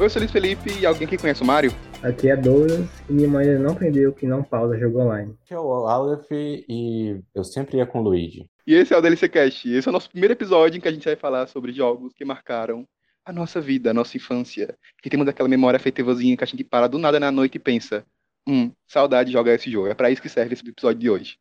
[0.00, 1.70] Oi, eu sou o Luiz Felipe e alguém que conhece o Mário?
[2.02, 5.36] Aqui é Douglas e minha mãe ainda não aprendeu que não pausa jogo online.
[5.42, 8.48] Aqui é o Aleph e eu sempre ia com o Luigi.
[8.66, 9.70] E esse é o DLC Cast.
[9.70, 12.24] Esse é o nosso primeiro episódio em que a gente vai falar sobre jogos que
[12.24, 12.88] marcaram
[13.26, 14.74] a nossa vida, a nossa infância.
[15.02, 18.02] Que temos aquela memória afetivazinha que a gente para do nada na noite e pensa:
[18.48, 19.88] hum, saudade de jogar esse jogo.
[19.88, 21.36] É para isso que serve esse episódio de hoje.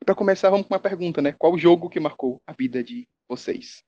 [0.00, 1.34] E para começar, vamos com uma pergunta, né?
[1.38, 3.82] Qual jogo que marcou a vida de vocês?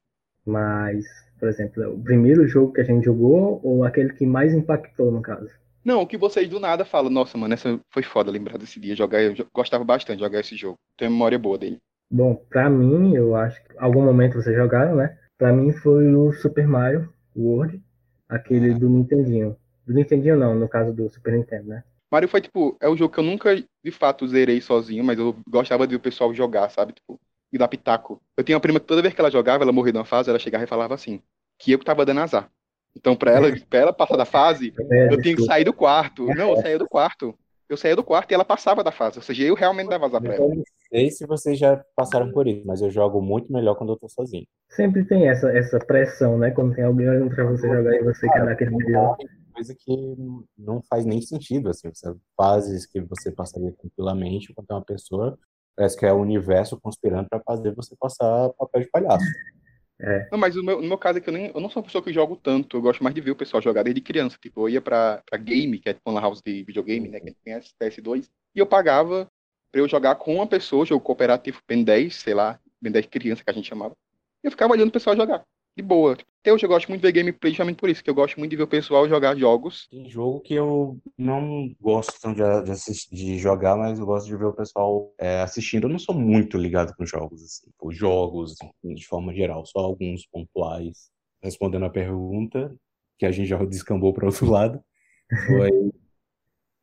[0.44, 1.06] Mas,
[1.40, 5.22] por exemplo, o primeiro jogo que a gente jogou ou aquele que mais impactou, no
[5.22, 5.50] caso?
[5.82, 8.94] Não, o que vocês do nada falam, nossa, mano, essa foi foda lembrar desse dia.
[8.94, 10.76] Jogar, eu gostava bastante de jogar esse jogo.
[10.96, 11.78] Tenho memória boa dele.
[12.12, 15.16] Bom, pra mim, eu acho que algum momento vocês jogaram, né?
[15.38, 17.80] Pra mim foi o Super Mario World,
[18.28, 19.56] aquele do Nintendinho.
[19.86, 21.84] Do Nintendinho não, no caso do Super Nintendo, né?
[22.12, 25.34] Mario foi, tipo, é um jogo que eu nunca, de fato, zerei sozinho, mas eu
[25.48, 26.92] gostava de ver o pessoal jogar, sabe?
[26.92, 27.18] Tipo,
[27.52, 28.20] e dar pitaco.
[28.36, 30.38] Eu tinha uma prima que toda vez que ela jogava, ela morria numa fase, ela
[30.38, 31.20] chegava e falava assim,
[31.60, 32.50] que eu que tava dando azar.
[32.96, 36.26] Então, pra ela, pra ela passar da fase, É, eu tinha que sair do quarto.
[36.34, 37.34] Não, eu saía do quarto.
[37.68, 39.18] Eu saía do quarto e ela passava da fase.
[39.18, 40.44] Ou seja, eu realmente dava azar pra ela.
[40.44, 43.92] Eu não sei se vocês já passaram por isso, mas eu jogo muito melhor quando
[43.92, 44.44] eu tô sozinho.
[44.70, 46.50] Sempre tem essa, essa pressão, né?
[46.50, 49.16] Quando tem alguém olhando pra você jogar e você quer dar aquele melhor.
[49.54, 50.16] Coisa que
[50.58, 51.88] não faz nem sentido, assim.
[51.94, 55.38] Você, fases que você passaria tranquilamente quando tem uma pessoa,
[55.76, 59.24] parece que é o universo conspirando pra fazer você passar papel de palhaço.
[60.02, 61.80] É, Não, mas no meu, no meu caso é que eu, nem, eu não sou
[61.80, 62.76] uma pessoa que jogo tanto.
[62.76, 64.38] Eu gosto mais de ver o pessoal jogar desde criança.
[64.40, 67.20] Tipo, eu ia pra, pra game, que é tipo uma house de videogame, né?
[67.20, 68.30] Que a gente conhece, PS2.
[68.54, 69.30] E eu pagava
[69.70, 73.44] pra eu jogar com uma pessoa, jogo cooperativo Ben 10, sei lá, Ben 10 criança
[73.44, 73.94] que a gente chamava.
[74.42, 75.44] E eu ficava olhando o pessoal jogar.
[75.80, 76.14] De boa.
[76.42, 78.50] Até hoje eu gosto muito de ver gameplay justamente por isso, que eu gosto muito
[78.50, 79.88] de ver o pessoal jogar jogos.
[79.90, 84.26] Tem jogo que eu não gosto tanto de, de, assistir- de jogar, mas eu gosto
[84.26, 85.84] de ver o pessoal é, assistindo.
[85.84, 90.26] Eu não sou muito ligado com jogos, assim, por jogos de forma geral, só alguns
[90.26, 91.10] pontuais.
[91.42, 92.74] Respondendo a pergunta,
[93.18, 94.84] que a gente já descambou para outro lado,
[95.46, 95.70] foi,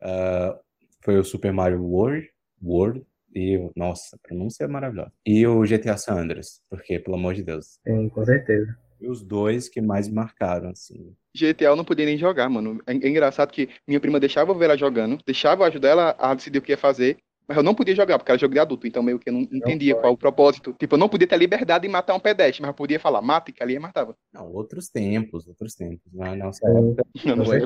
[0.02, 0.60] ah,
[1.04, 2.28] foi o Super Mario World,
[2.64, 5.12] World e, nossa, a pronúncia é maravilhosa.
[5.24, 8.76] E o GTA San Andreas, porque, pelo amor de Deus, tem, com certeza.
[9.02, 11.16] Os dois que mais me marcaram, assim.
[11.36, 12.82] GTA eu não podia nem jogar, mano.
[12.88, 16.16] É, é engraçado que minha prima deixava eu ver ela jogando, deixava eu ajudar ela
[16.18, 18.60] a decidir o que ia fazer, mas eu não podia jogar, porque era jogo de
[18.60, 20.02] adulto, então meio que eu não entendia pode.
[20.02, 20.76] qual o propósito.
[20.78, 23.22] Tipo, eu não podia ter a liberdade de matar um pedestre, mas eu podia falar,
[23.22, 24.16] mata, que ali eu matava.
[24.34, 26.12] Não, outros tempos, outros tempos.
[26.14, 26.78] Na nossa Sim.
[26.78, 27.62] época, Não, não sei.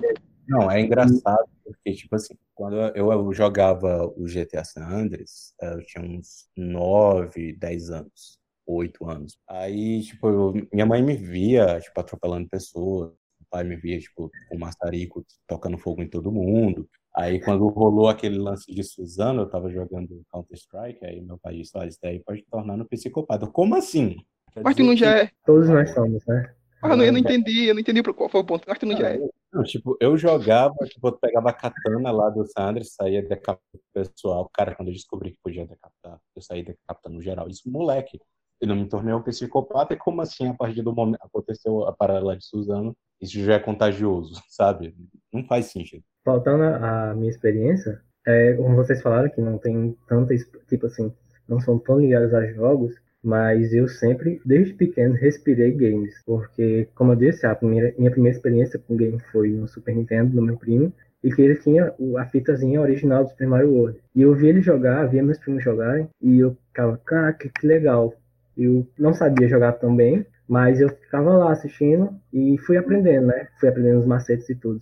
[0.48, 5.74] Não, é engraçado, porque, tipo assim, quando eu, eu jogava o GTA San Andreas, eh,
[5.74, 9.38] eu tinha uns 9, 10 anos, 8 anos.
[9.48, 14.30] Aí, tipo, eu- minha mãe me via, tipo, atropelando pessoas, o pai me via, tipo,
[14.50, 16.88] com maçarico, tocando fogo em todo mundo.
[17.14, 21.78] Aí, quando rolou aquele lance de Suzano, eu tava jogando Counter-Strike, aí meu pai disse,
[21.78, 23.46] olha, isso daí pode tornar no psicopata.
[23.48, 24.16] Como assim?
[24.54, 25.30] Quer Mas tu não que- já é.
[25.46, 26.56] Todos nós somos, né?
[26.84, 28.66] Ah, não, eu não entendi, eu não entendi qual foi o ponto.
[28.68, 29.20] Mas tu não já é.
[29.54, 33.94] Não, tipo, eu jogava, tipo, eu pegava a katana lá do Sanders, saía decapitando o
[33.94, 34.50] pessoal.
[34.52, 37.48] Cara, quando eu descobri que podia decapitar, eu saí decapitando geral.
[37.50, 38.20] Isso, moleque.
[38.62, 41.92] Eu não me tornei um psicopata, e como assim, a partir do momento aconteceu a
[41.92, 44.96] parada lá de Suzano, isso já é contagioso, sabe?
[45.34, 46.04] Não faz sentido.
[46.24, 50.36] Voltando à à minha experiência, é, como vocês falaram que não tem tanta,
[50.70, 51.12] tipo assim,
[51.48, 57.12] não são tão ligados a jogos, mas eu sempre, desde pequeno, respirei games, porque, como
[57.12, 60.58] eu disse, a primeira, minha primeira experiência com game foi no Super Nintendo, do meu
[60.58, 60.92] primo,
[61.24, 64.00] e que ele tinha a fitazinha original do Super Mario World.
[64.16, 68.14] E eu via ele jogar, via meus primos jogarem, e eu ficava, caraca, que legal.
[68.58, 73.48] Eu não sabia jogar tão bem, mas eu ficava lá assistindo e fui aprendendo, né?
[73.60, 74.82] Fui aprendendo os macetes e tudo.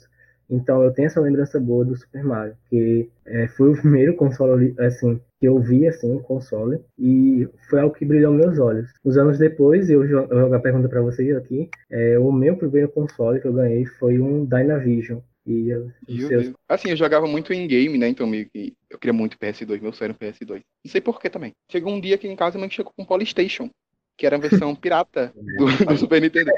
[0.50, 4.74] Então eu tenho essa lembrança boa do Super Mario, que é, foi o primeiro console
[4.80, 8.91] assim que eu vi assim um console e foi algo que brilhou meus olhos.
[9.06, 12.57] Uns anos depois eu jo- eu jogo a pergunta para vocês aqui, é, o meu
[12.57, 15.90] primeiro console que eu ganhei foi um Dynavision e eu,
[16.28, 16.53] seus-.
[16.68, 18.10] Assim, eu jogava muito em game, né?
[18.10, 20.63] Então meio que eu queria muito PS2, meu sonho era um PS2.
[20.83, 21.53] Não sei por que também.
[21.71, 23.69] Chegou um dia aqui em casa e mãe chegou com um Polystation,
[24.18, 26.51] que era a versão pirata do, do Super Nintendo.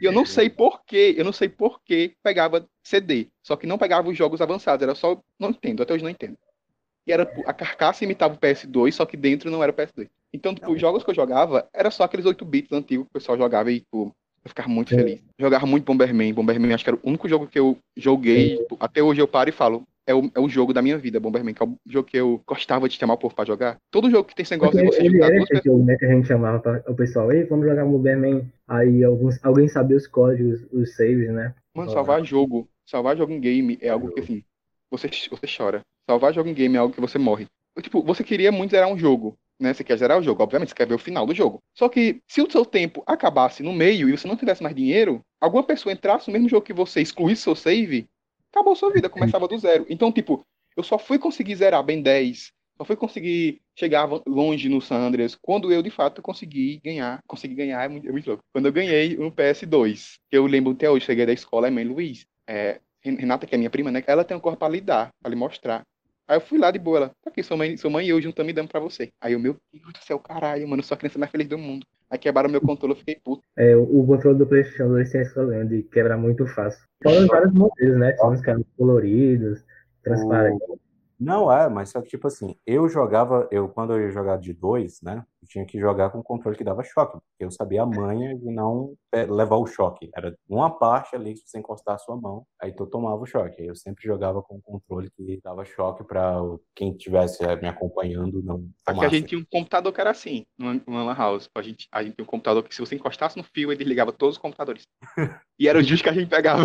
[0.00, 3.28] E eu não sei por que, eu não sei por que pegava CD.
[3.42, 5.20] Só que não pegava os jogos avançados, era só.
[5.38, 6.36] Não entendo, até hoje não entendo.
[7.06, 10.08] E era a carcaça imitava o PS2, só que dentro não era o PS2.
[10.32, 13.18] Então, tipo, os jogos que eu jogava era só aqueles 8 bits antigos que o
[13.18, 14.14] pessoal jogava e, tipo,
[14.44, 14.96] eu ficava muito Sim.
[14.96, 15.20] feliz.
[15.38, 16.34] Jogava muito Bomberman.
[16.34, 18.58] Bomberman acho que era o único jogo que eu joguei.
[18.58, 19.84] tipo, até hoje eu paro e falo.
[20.08, 22.40] É o, é o jogo da minha vida, Bomberman, que é o jogo que eu
[22.46, 23.76] gostava de chamar o povo pra jogar.
[23.90, 25.84] Todo jogo que tem esse negócio de Porque você ele juntar era duas esse jogo,
[25.84, 28.50] né, que a gente chamava para o pessoal, ei, vamos jogar Bomberman.
[28.66, 31.54] Aí alguns, alguém sabia os códigos, os saves, né?
[31.74, 34.42] Mano, salvar jogo, salvar jogo em game é algo que assim,
[34.90, 35.82] você, você chora.
[36.08, 37.46] Salvar jogo em game é algo que você morre.
[37.82, 39.36] Tipo, você queria muito zerar um jogo.
[39.60, 39.74] né?
[39.74, 41.58] Você quer zerar o jogo, obviamente, você quer ver o final do jogo.
[41.76, 45.20] Só que se o seu tempo acabasse no meio e você não tivesse mais dinheiro,
[45.40, 48.06] alguma pessoa entrasse no mesmo jogo que você, excluísse seu save,
[48.52, 49.86] acabou sua vida, começava do zero.
[49.88, 50.44] Então, tipo,
[50.76, 55.34] eu só fui conseguir zerar Ben 10, só fui conseguir chegar longe no San Andreas
[55.34, 57.20] quando eu, de fato, consegui ganhar.
[57.26, 58.44] Consegui ganhar, é muito, é muito louco.
[58.52, 61.84] Quando eu ganhei no PS2, que eu lembro até hoje, cheguei da escola, é mãe
[61.84, 62.24] Luiz.
[62.46, 64.02] É, Renata, que é minha prima, né?
[64.06, 65.82] Ela tem um corpo pra lhe dar, pra lhe mostrar.
[66.28, 68.20] Aí eu fui lá de boa, ela, tá aqui, sua mãe, sua mãe e eu
[68.20, 69.10] juntamos e dando pra você.
[69.20, 71.58] Aí eu, meu Deus do céu, caralho, mano, eu sou a criança mais feliz do
[71.58, 71.86] mundo.
[72.10, 73.42] Aí quebraram meu controle, eu fiquei puto.
[73.56, 76.82] É, o controle do PlayStation 2 tem esse problema de quebrar muito fácil.
[77.02, 78.12] Fora vários modelos, né?
[78.12, 79.64] Tem uns caras coloridos,
[80.02, 80.66] transparentes.
[81.20, 84.52] Não, é, mas só que, tipo assim, eu jogava, eu quando eu ia jogar de
[84.52, 87.82] dois, né, eu tinha que jogar com um controle que dava choque, porque eu sabia
[87.82, 90.10] a manha de não é, levar o choque.
[90.14, 93.62] Era uma parte ali que você encostar a sua mão, aí tu tomava o choque.
[93.62, 96.40] Aí eu sempre jogava com um controle que dava choque para
[96.74, 100.44] quem estivesse é, me acompanhando não Aqui a gente tinha um computador que era assim,
[100.58, 101.48] numa lan house.
[101.54, 104.12] A gente, a gente tinha um computador que se você encostasse no fio, ele desligava
[104.12, 104.86] todos os computadores.
[105.58, 106.62] e era o justo que a gente pegava.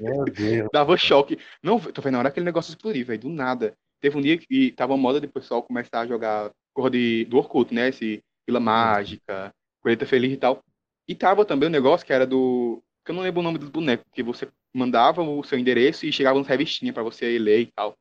[0.00, 0.68] Meu Deus.
[0.72, 1.38] Dava choque.
[1.62, 3.74] Não, tô vendo na hora aquele negócio explodir, velho, do nada.
[4.00, 7.72] Teve um dia que tava moda de pessoal começar a jogar cor de, do Orkut,
[7.72, 7.88] né?
[7.88, 10.62] Esse Vila Mágica, Colheita Feliz e tal.
[11.08, 12.82] E tava também um negócio que era do.
[13.04, 16.12] que eu não lembro o nome dos bonecos, que você mandava o seu endereço e
[16.12, 17.94] chegava nas revistinhas para você ler e tal.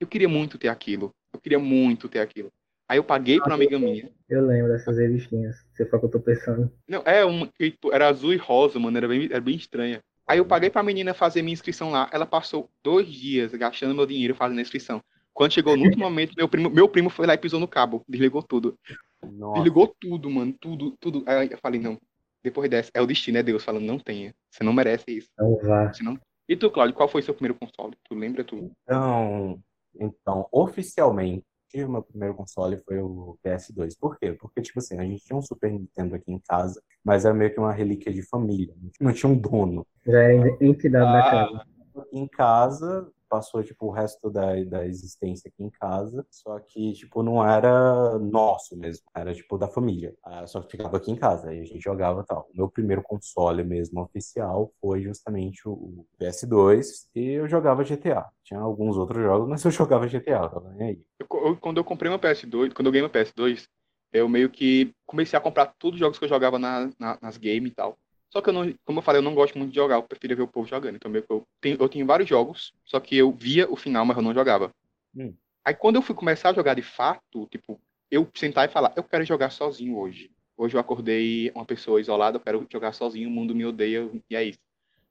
[0.00, 1.12] Eu queria muito ter aquilo.
[1.32, 2.50] Eu queria muito ter aquilo.
[2.88, 4.10] Aí eu paguei pra uma amiga minha.
[4.28, 5.56] Eu lembro dessas revistinhas.
[5.74, 6.72] Você o que eu tô pensando.
[6.88, 8.96] Não, é uma que tipo, era azul e rosa, mano.
[8.96, 10.00] Era bem, era bem estranha.
[10.26, 12.08] Aí eu paguei pra menina fazer minha inscrição lá.
[12.12, 15.02] Ela passou dois dias gastando meu dinheiro fazendo a inscrição.
[15.38, 18.02] Quando chegou no último momento, meu primo, meu primo foi lá e pisou no cabo,
[18.08, 18.76] desligou tudo.
[19.22, 19.54] Nossa.
[19.54, 21.22] Desligou tudo, mano, tudo, tudo.
[21.28, 21.96] Aí eu falei, não,
[22.42, 25.28] depois dessa, é o destino, é Deus falando, não tenha, você não merece isso.
[25.38, 25.92] Não vá.
[26.02, 26.18] Não...
[26.48, 27.96] E tu, Claudio, qual foi seu primeiro console?
[28.02, 28.72] Tu lembra tu?
[28.82, 29.60] Então,
[29.94, 33.92] então, oficialmente, o meu primeiro console foi o PS2.
[33.96, 34.32] Por quê?
[34.32, 37.54] Porque, tipo assim, a gente tinha um Super Nintendo aqui em casa, mas era meio
[37.54, 38.74] que uma relíquia de família.
[39.00, 39.86] Não tinha um dono.
[40.04, 41.66] Já era entidade ah, da casa.
[42.12, 47.22] Em casa, passou, tipo, o resto da, da existência aqui em casa, só que, tipo,
[47.22, 50.14] não era nosso mesmo, era, tipo, da família.
[50.22, 52.48] Ah, só que ficava aqui em casa, aí a gente jogava tal.
[52.52, 58.26] O meu primeiro console mesmo oficial foi justamente o PS2 e eu jogava GTA.
[58.44, 61.02] Tinha alguns outros jogos, mas eu jogava GTA, tava nem aí.
[61.18, 63.68] Eu, quando eu comprei meu PS2, quando eu ganhei meu PS2,
[64.12, 67.36] eu meio que comecei a comprar todos os jogos que eu jogava na, na, nas
[67.36, 67.98] games e tal.
[68.30, 70.36] Só que eu não, como eu falei, eu não gosto muito de jogar, eu prefiro
[70.36, 70.96] ver o povo jogando.
[70.96, 74.22] Então eu tenho, eu tenho vários jogos, só que eu via o final, mas eu
[74.22, 74.70] não jogava.
[75.16, 75.34] Hum.
[75.64, 77.80] Aí quando eu fui começar a jogar de fato, tipo,
[78.10, 80.30] eu sentar e falar, eu quero jogar sozinho hoje.
[80.56, 84.36] Hoje eu acordei uma pessoa isolada, eu quero jogar sozinho, o mundo me odeia, e
[84.36, 84.58] é isso.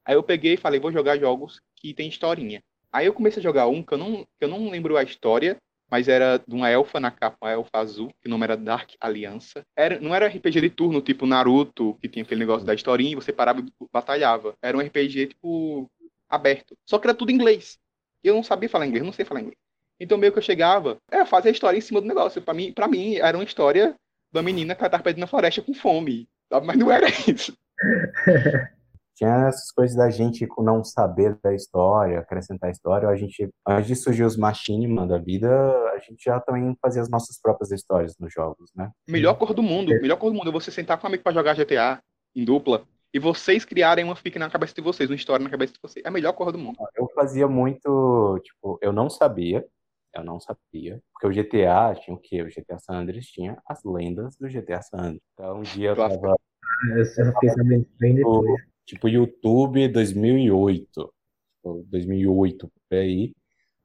[0.03, 2.61] Aí eu peguei e falei, vou jogar jogos que tem historinha.
[2.91, 5.57] Aí eu comecei a jogar um que eu não, que eu não lembro a história,
[5.89, 8.91] mas era de uma elfa na capa, uma elfa azul, que o nome era Dark
[8.99, 9.65] Aliança.
[9.75, 13.15] Era, não era RPG de turno, tipo Naruto, que tinha aquele negócio da historinha e
[13.15, 14.55] você parava e batalhava.
[14.61, 15.89] Era um RPG, tipo,
[16.29, 16.77] aberto.
[16.85, 17.79] Só que era tudo inglês.
[18.23, 19.57] Eu não sabia falar inglês, não sei falar inglês.
[19.99, 22.41] Então meio que eu chegava, é, fazer a história em cima do negócio.
[22.41, 23.95] Para mim, para mim era uma história
[24.31, 26.27] da menina que estava perdendo na floresta com fome.
[26.63, 27.57] Mas não era isso.
[29.17, 33.09] tinha essas coisas da gente não saber da história, acrescentar a história.
[33.09, 35.49] A gente, antes de surgir os machinima da vida,
[35.91, 38.91] a gente já também fazia as nossas próprias histórias nos jogos, né?
[39.07, 41.33] Melhor cor do mundo, melhor cor do mundo é você sentar com um amigo para
[41.33, 41.99] jogar GTA
[42.35, 45.73] em dupla e vocês criarem uma fic na cabeça de vocês, uma história na cabeça
[45.73, 46.05] de vocês.
[46.05, 46.77] É a melhor cor do mundo.
[46.95, 49.65] Eu fazia muito, tipo, eu não sabia,
[50.13, 52.43] eu não sabia, porque o GTA tinha o quê?
[52.43, 55.23] O GTA San Andreas tinha as lendas do GTA San Andreas.
[55.33, 56.35] Então um dia eu tava...
[56.95, 61.13] Eu fiquei sabendo bem depois tipo YouTube 2008,
[61.63, 63.33] 2008 por aí.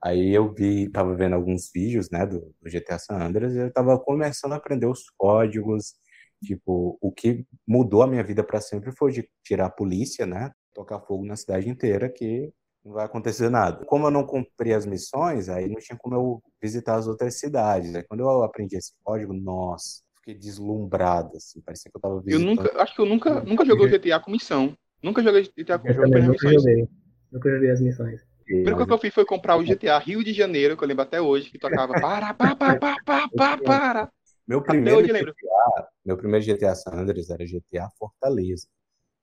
[0.03, 3.73] Aí eu vi, tava vendo alguns vídeos, né, do, do GTA San Andreas e eu
[3.73, 5.95] tava começando a aprender os códigos,
[6.43, 10.51] tipo, o que mudou a minha vida para sempre foi de tirar a polícia, né,
[10.75, 12.53] tocar fogo na cidade inteira que
[12.85, 13.85] não vai acontecer nada.
[13.85, 17.95] Como eu não cumpri as missões, aí não tinha como eu visitar as outras cidades.
[17.95, 22.49] Aí quando eu aprendi esse código, nossa, fiquei deslumbrado, assim, parecia que eu tava visitando.
[22.49, 24.77] Eu nunca, acho que eu nunca, nunca joguei o GTA com missão.
[25.03, 26.89] Nunca joguei GTA com nunca joguei.
[27.31, 28.23] Nunca joguei as missões.
[28.23, 30.89] A primeira coisa que eu fiz foi comprar o GTA Rio de Janeiro, que eu
[30.89, 34.13] lembro até hoje, que tocava para, para, para, para, para, para.
[34.47, 38.67] Meu primeiro, hoje, GTA, meu primeiro GTA San Andreas era GTA Fortaleza.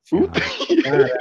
[0.10, 0.40] Puta.
[0.84, 1.14] Caralho.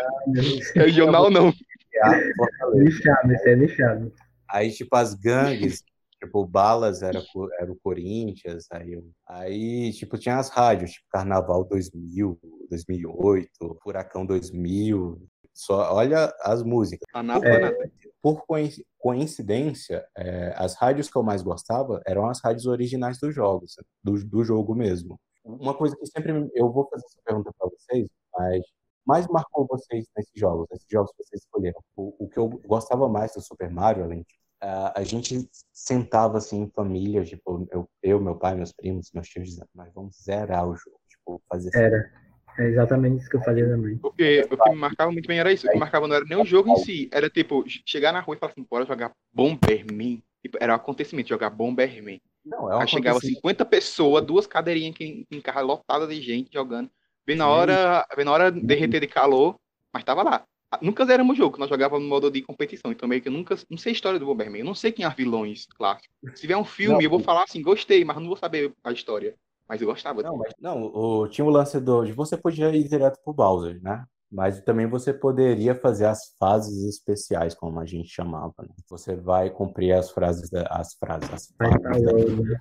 [0.75, 1.51] Regional não.
[1.51, 2.85] GTA Fortaleza.
[2.85, 4.13] Lixado, esse é lixado.
[4.49, 5.85] Aí, tipo, as gangues
[6.21, 7.23] Tipo, Balas era,
[7.61, 15.21] era o Corinthians, aí, aí, tipo, tinha as rádios, tipo, Carnaval 2000, 2008, Furacão 2000,
[15.55, 17.07] Só olha as músicas.
[17.45, 17.91] É.
[18.21, 23.35] por coinci- coincidência, é, as rádios que eu mais gostava eram as rádios originais dos
[23.35, 25.19] jogos, do, do jogo mesmo.
[25.45, 28.63] Uma coisa que sempre eu vou fazer essa pergunta para vocês, mas
[29.07, 31.81] mais marcou vocês nesses jogos, nesses jogos que vocês escolheram.
[31.97, 36.39] O, o que eu gostava mais do Super Mario, além de a a gente sentava
[36.39, 40.17] assim em família, tipo, eu, eu, meu pai, meus primos, meus tios, dizendo, mas vamos
[40.23, 41.79] zerar o jogo, tipo, fazer assim.
[41.79, 42.29] Era.
[42.59, 43.97] É exatamente isso que eu fazia também.
[43.99, 45.65] Porque o que me marcava muito bem era isso.
[45.65, 47.09] O que me marcava não era nem o jogo em si.
[47.13, 50.21] Era tipo, chegar na rua e falar assim, bora jogar Bomberman.
[50.43, 52.21] Tipo, era um acontecimento, jogar Bomberman.
[52.45, 53.43] Não, é um Aí chegava acontecimento.
[53.43, 56.91] 50 pessoas, duas cadeirinhas em, em carro lotada de gente jogando.
[57.25, 59.57] Vem na hora, vem na hora derreter de calor,
[59.95, 60.45] mas tava lá.
[60.71, 62.93] Ah, Nunca zeramos o jogo, nós jogávamos no modo de competição.
[62.93, 63.57] Então meio que eu nunca.
[63.71, 64.61] Não sei a história do Bomberman.
[64.61, 66.11] Eu não sei quem é vilões clássicos.
[66.35, 68.93] Se tiver um filme, Não, eu vou falar assim, gostei, mas não vou saber a
[68.93, 69.35] história.
[69.69, 70.23] Mas eu gostava.
[70.23, 73.81] Não, mas, não o, tinha o lance do, de você podia ir direto pro Bowser,
[73.83, 74.05] né?
[74.31, 78.75] Mas também você poderia fazer as fases especiais, como a gente chamava, né?
[78.89, 82.61] Você vai cumprir as frases, as frases, as né?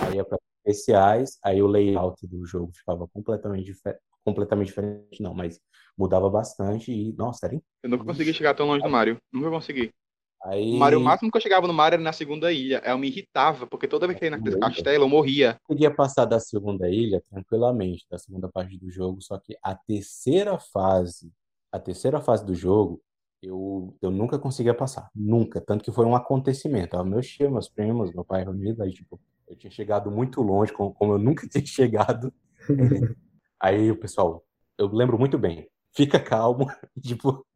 [0.00, 3.74] aí ia para especiais, aí o layout do jogo ficava completamente,
[4.24, 5.60] completamente diferente, não, mas
[5.96, 7.72] mudava bastante e, nossa, era incrível.
[7.82, 9.18] Eu nunca consegui chegar tão longe do Mario.
[9.32, 9.92] Nunca consegui.
[10.44, 12.82] Aí O Mario, o máximo que eu chegava no Mario era na segunda ilha.
[12.84, 15.56] Eu me irritava, porque toda vez que eu ia naquele castelo, eu morria.
[15.66, 20.58] podia passar da segunda ilha tranquilamente, da segunda parte do jogo, só que a terceira
[20.58, 21.32] fase,
[21.70, 23.00] a terceira fase do jogo,
[23.42, 27.68] eu, eu nunca conseguia passar, nunca, tanto que foi um acontecimento, ó, meus tios, meus
[27.68, 31.46] primos, meu pai reunido, aí tipo, eu tinha chegado muito longe, como, como eu nunca
[31.48, 32.32] tinha chegado,
[33.62, 34.44] aí o pessoal,
[34.76, 36.66] eu lembro muito bem, fica calmo,
[37.00, 37.46] tipo,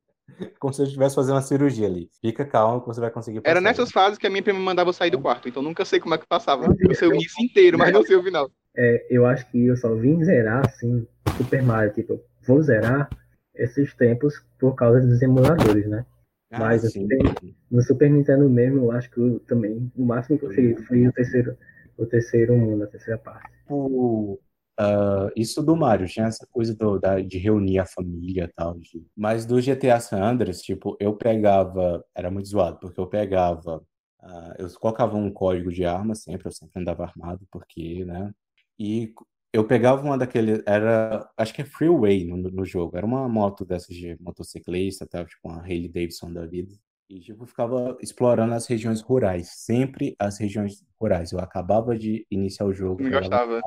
[0.59, 3.51] como se eu estivesse fazendo uma cirurgia ali, fica calmo que você vai conseguir passar.
[3.51, 5.49] Era nessas fases que a minha prima me mandava eu sair do quarto.
[5.49, 6.67] Então nunca sei como é que passava.
[6.81, 8.51] Eu sei o início inteiro, mas não sei o final.
[8.79, 11.07] É, eu acho que eu só vim zerar, assim,
[11.39, 13.09] Super Mario, tipo, vou zerar
[13.55, 16.05] esses tempos por causa dos emuladores, né?
[16.51, 17.09] Ah, Mas, sim.
[17.09, 20.77] assim, No Super Nintendo mesmo, eu acho que eu também, o máximo que eu cheguei
[20.77, 21.57] foi o terceiro,
[21.97, 23.51] o terceiro mundo, a terceira parte.
[23.63, 24.39] tipo,
[24.79, 28.79] ah, isso do Mario, tinha essa coisa do- da- de reunir a família e tal.
[28.79, 33.83] de- Mas do GTA San Andreas, tipo, eu pegava, era muito zoado, porque eu pegava,
[34.21, 38.33] ah, eu colocava um código de arma sempre, eu sempre andava armado, porque, né?
[38.79, 39.13] E
[39.53, 43.65] eu pegava uma daquele, era, acho que é Freeway no, no jogo, era uma moto
[43.65, 46.73] dessas de motociclista, tal, tipo uma Harley Davidson da vida.
[47.09, 51.31] E, tipo, ficava explorando as regiões rurais, sempre as regiões rurais.
[51.33, 53.61] Eu acabava de iniciar o jogo, pegava gostava.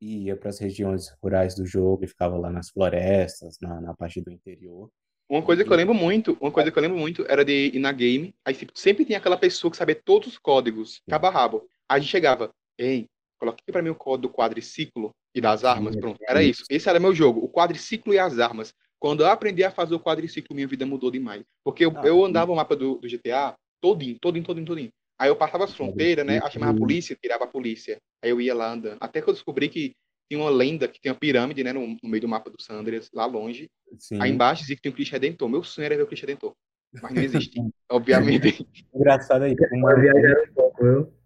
[0.00, 3.94] E ia para as regiões rurais do jogo e ficava lá nas florestas, na, na
[3.94, 4.90] parte do interior.
[5.28, 7.78] Uma coisa que eu lembro muito, uma coisa que eu lembro muito era de ir
[7.78, 8.34] na game.
[8.44, 11.68] Aí sempre tinha aquela pessoa que sabia todos os códigos, cabo a rabo.
[11.88, 13.06] Aí a gente chegava, ei,
[13.38, 15.94] coloca aqui pra mim o código do quadriciclo e das armas.
[15.96, 16.64] Pronto, é era isso.
[16.70, 18.72] Esse era meu jogo, o quadriciclo e as armas.
[18.98, 21.44] Quando eu aprendi a fazer o quadriciclo, minha vida mudou demais.
[21.62, 24.90] Porque eu, Ah, eu andava o mapa do, do GTA todinho, todinho, todinho, todinho.
[25.18, 26.40] Aí eu passava as fronteiras, né?
[26.42, 27.98] Aí chamava a polícia, tirava a polícia.
[28.22, 28.98] Aí eu ia lá andando.
[29.00, 29.92] Até que eu descobri que
[30.30, 31.72] tinha uma lenda, que tem uma pirâmide, né?
[31.72, 33.68] No, no meio do mapa do Sanders, lá longe.
[33.98, 34.20] Sim.
[34.20, 35.48] Aí embaixo dizia que tem um Cristo Redentor.
[35.48, 36.54] Meu sonho era ver o Cristo Redentor.
[37.02, 37.60] Mas não existe.
[37.90, 38.66] Obviamente.
[38.94, 41.18] Engraçado aí, tinha uma, um pouco, viu?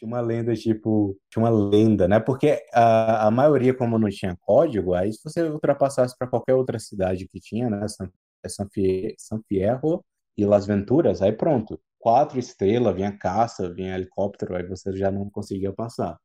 [0.00, 2.18] tinha uma lenda, tipo, tinha uma lenda, né?
[2.18, 6.78] Porque a, a maioria, como não tinha código, aí se você ultrapassasse para qualquer outra
[6.78, 7.86] cidade que tinha, né?
[7.86, 8.10] San,
[8.42, 8.66] é San,
[9.18, 10.02] San Fierro
[10.38, 11.78] e Las Venturas, aí pronto.
[12.00, 16.18] Quatro estrelas, vinha caça, vinha helicóptero, aí você já não conseguia passar.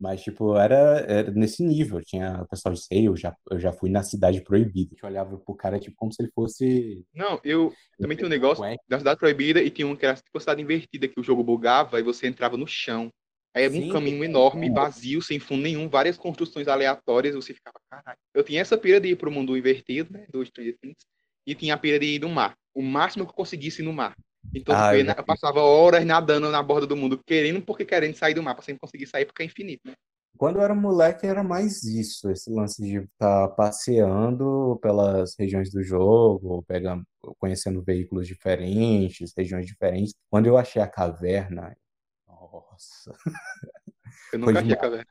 [0.00, 2.02] Mas, tipo, era, era nesse nível.
[2.02, 4.90] Tinha o pessoal de sei, eu já, eu já fui na cidade proibida.
[4.92, 7.06] A gente olhava pro cara, tipo, como se ele fosse.
[7.14, 10.38] Não, eu também tinha um negócio da cidade proibida e tinha um que era tipo
[10.38, 13.10] cidade invertida, que o jogo bugava e você entrava no chão.
[13.54, 17.54] Aí era um Sim, caminho tem enorme, vazio, sem fundo nenhum, várias construções aleatórias, você
[17.54, 18.18] ficava, caralho.
[18.34, 20.26] Eu tinha essa pira de ir pro mundo invertido, né?
[20.30, 21.06] Do Stranger Things,
[21.46, 22.54] e tinha a pira de ir no mar.
[22.74, 24.14] O máximo que eu conseguisse ir no mar.
[24.54, 27.84] Então, Ah, eu eu, já eu passava horas nadando na borda do mundo, querendo porque
[27.84, 29.94] querendo sair do mar, pra sempre conseguir sair porque é infinito, né?
[30.36, 35.82] Quando eu era moleque, era mais isso, esse lance de estar passeando pelas regiões do
[35.82, 37.04] jogo, pegando,
[37.38, 40.14] conhecendo veículos diferentes, regiões diferentes.
[40.30, 41.74] Quando eu achei a caverna,
[42.26, 43.12] nossa,
[44.32, 45.06] Eu nunca achei a caverna.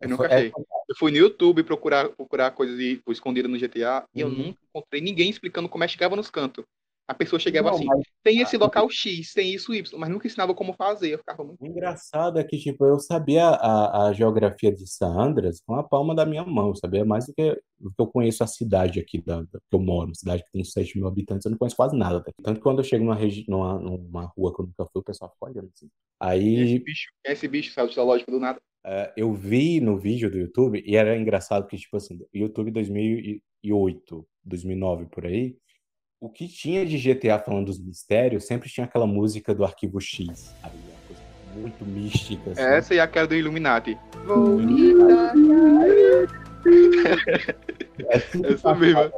[0.00, 0.52] Eu nunca é, achei.
[0.88, 4.36] Eu fui no YouTube procurar, procurar coisas escondidas no GTA e eu Uhum.
[4.36, 6.64] nunca encontrei ninguém explicando como é que chegava nos cantos.
[7.10, 10.28] A pessoa chegava Não, assim, mas tem esse local X, tem isso Y, mas nunca
[10.28, 11.10] ensinava como fazer.
[11.14, 11.60] Eu ficava muito.
[11.60, 15.82] o engraçado é que, tipo, eu sabia a, a geografia de San Andreas com a
[15.82, 19.00] palma da minha mão, eu sabia mais do que, do que eu conheço a cidade
[19.00, 21.58] aqui da, da- que eu moro, uma cidade que tem 7 mil habitantes, eu não
[21.58, 22.40] conheço quase nada daqui.
[22.44, 25.32] Tanto que quando eu chego numa, numa, numa rua que eu nunca fui, o pessoal
[25.32, 25.86] fica olhando assim.
[25.86, 28.60] Esse Aí bicho, esse bicho saiu do zoológico do nada.
[28.86, 34.26] É, eu vi no vídeo do YouTube e era engraçado que, tipo assim, YouTube 2008,
[34.44, 35.56] 2009 por aí,
[36.20, 40.54] o que tinha de GTA falando dos mistérios sempre tinha aquela música do Arquivo X,
[40.60, 40.76] sabe?
[40.76, 41.22] Uma coisa
[41.56, 42.50] muito mística.
[42.50, 42.60] Assim.
[42.60, 43.96] Essa e aquela do Illuminati.
[44.26, 44.60] Vou
[48.06, 49.12] É assim, que Essa mesma.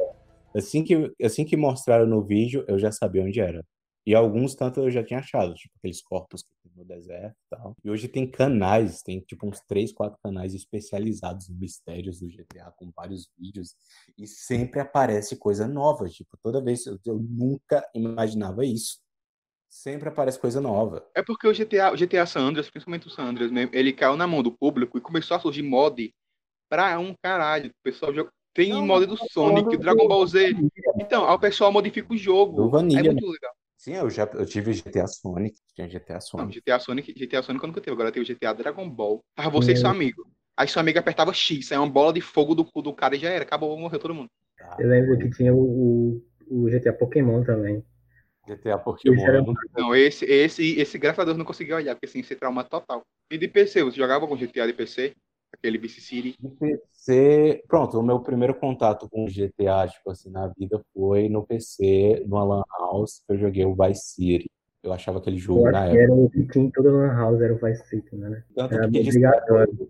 [0.56, 3.64] assim que assim que mostraram no vídeo, eu já sabia onde era.
[4.04, 7.56] E alguns tanto eu já tinha achado, tipo aqueles corpos que tem no deserto e
[7.56, 7.76] tal.
[7.84, 12.72] E hoje tem canais, tem tipo uns três, quatro canais especializados em mistérios do GTA,
[12.76, 13.76] com vários vídeos.
[14.18, 16.08] E sempre aparece coisa nova.
[16.08, 19.00] Tipo, toda vez eu, eu nunca imaginava isso.
[19.70, 21.08] Sempre aparece coisa nova.
[21.14, 24.16] É porque o GTA, o GTA San Andreas, principalmente o San Andreas mesmo, ele caiu
[24.16, 26.12] na mão do público e começou a surgir mod
[26.68, 27.70] pra um caralho.
[27.70, 28.30] O pessoal joga...
[28.54, 30.54] Tem Não, mod do Sonic, do Dragon Ball Z.
[31.00, 32.56] Então, aí o pessoal modifica o jogo.
[32.56, 33.51] Do Vanilla, É muito legal.
[33.82, 36.54] Sim, eu já eu tive GTA Sonic, tinha GTA Não, Sonic.
[36.60, 37.92] GTA Sonic, GTA Sonic eu nunca teve.
[37.92, 39.24] Agora tem o GTA Dragon Ball.
[39.34, 40.24] Tava você e seu amigo.
[40.56, 43.18] Aí seu amigo apertava X, aí uma bola de fogo do cu do cara e
[43.18, 43.42] já era.
[43.42, 44.30] Acabou, morreu todo mundo.
[44.56, 44.76] Tá?
[44.78, 47.84] Eu lembro que tinha o, o, o GTA Pokémon também.
[48.46, 49.16] GTA Pokémon.
[49.16, 52.06] Esse era- eu não- Não, esse, esse, esse, graças a Deus, não consegui olhar, porque
[52.06, 53.02] assim, esse trauma total.
[53.32, 55.12] E de PC, você jogava com GTA de PC?
[55.52, 56.36] Aquele Vice City?
[56.40, 61.46] No PC, pronto, o meu primeiro contato com GTA, tipo assim, na vida foi no
[61.46, 64.50] PC, no Lan House, que eu joguei o Vice City.
[64.82, 66.02] Eu achava aquele Eu jogo na época.
[66.02, 68.42] era o que tinha em toda Lan House, era o Vice City, né?
[68.54, 69.88] Tanto Era que, obrigatório.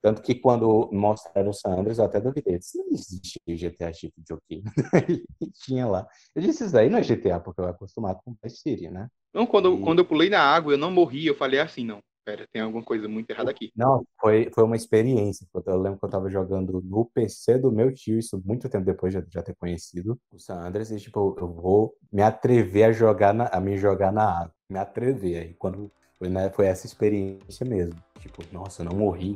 [0.00, 2.58] tanto que quando mostraram o San Andreas, eu até duvidei.
[2.58, 4.64] Disse, não existe GTA tipo de joguinho.
[5.40, 6.06] E tinha lá.
[6.34, 9.08] Eu disse, isso daí não é GTA, porque eu era acostumado com Vice City, né?
[9.32, 12.02] Não, quando, E- quando eu pulei na água, eu não morri, eu falei assim, não,
[12.28, 13.72] pera, tem alguma coisa muito errada aqui.
[13.74, 15.46] Não, foi, foi uma experiência.
[15.64, 19.14] Eu lembro que eu tava jogando no PC do meu tio, isso muito tempo depois
[19.14, 23.32] de já ter conhecido o San Andreas, e tipo, eu vou me atrever a jogar
[23.32, 24.54] na, a me jogar na água.
[24.68, 25.38] Me atrever.
[25.42, 27.98] Aí quando foi, né, foi essa experiência mesmo.
[28.20, 29.34] Tipo, nossa, eu não morri.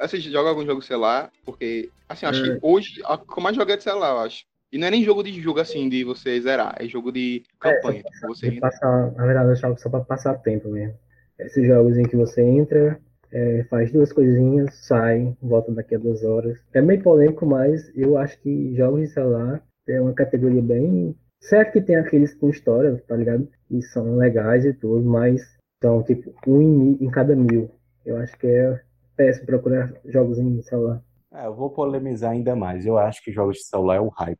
[0.00, 2.54] Você joga algum jogo celular, porque, assim, acho É.
[2.54, 4.44] que hoje, a que eu mais jogo é de celular, eu acho.
[4.72, 8.02] E não é nem jogo de jogo assim, de você zerar, é jogo de campanha.
[8.02, 10.96] tipo, você De passar, na verdade, eu jogo só pra passar tempo mesmo.
[11.38, 13.00] Esses jogos em que você entra,
[13.32, 16.58] é, faz duas coisinhas, sai, volta daqui a duas horas.
[16.72, 21.16] É meio polêmico, mas eu acho que jogos de celular é uma categoria bem.
[21.40, 23.48] Certo que tem aqueles com história, tá ligado?
[23.70, 25.42] E são legais e tudo, mas
[25.82, 27.70] são tipo um em, em cada mil.
[28.04, 28.80] Eu acho que é
[29.16, 31.02] péssimo procurar jogos em celular.
[31.32, 32.86] É, eu vou polemizar ainda mais.
[32.86, 34.38] Eu acho que jogos de celular é o hype.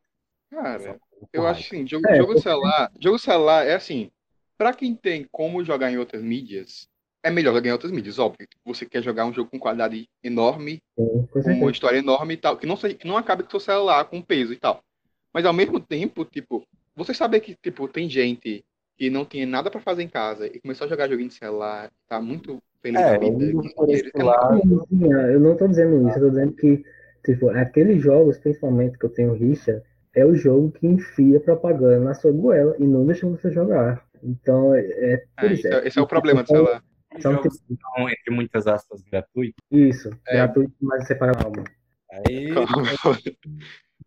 [0.55, 4.09] Cara, O eu acho assim, jogo, É, jogo porque- celular, jogo celular é assim,
[4.57, 6.87] pra quem tem como jogar em outras mídias,
[7.21, 8.47] é melhor jogar em outras mídias, óbvio.
[8.63, 12.55] Você quer jogar um jogo com qualidade enorme, Sim, com uma história enorme e tal,
[12.57, 14.81] que não, que não acabe com seu celular com peso e tal.
[15.33, 16.63] Mas ao mesmo tempo, tipo,
[16.95, 18.63] você saber que, tipo, tem gente
[18.97, 21.91] que não tinha nada pra fazer em casa e começou a jogar joguinho de celular,
[22.07, 23.61] tá muito feliz É, da vida.
[23.89, 24.61] esse é lado,
[25.33, 26.81] Eu não tô dizendo isso, eu tô dizendo que,
[27.25, 29.83] tipo, aqueles jogos, principalmente que eu tenho rixa,
[30.15, 34.05] é o jogo que enfia propaganda na sua goela e não deixa você jogar.
[34.23, 35.67] Então, é, é por É, isso.
[35.67, 36.83] esse, é, esse é o problema do celular.
[37.19, 39.55] São jogos que são, entre muitas aspas, gratuitos.
[39.71, 40.35] Isso, É.
[40.37, 41.63] gratuito, mas você paga a alma.
[42.11, 42.49] Aí,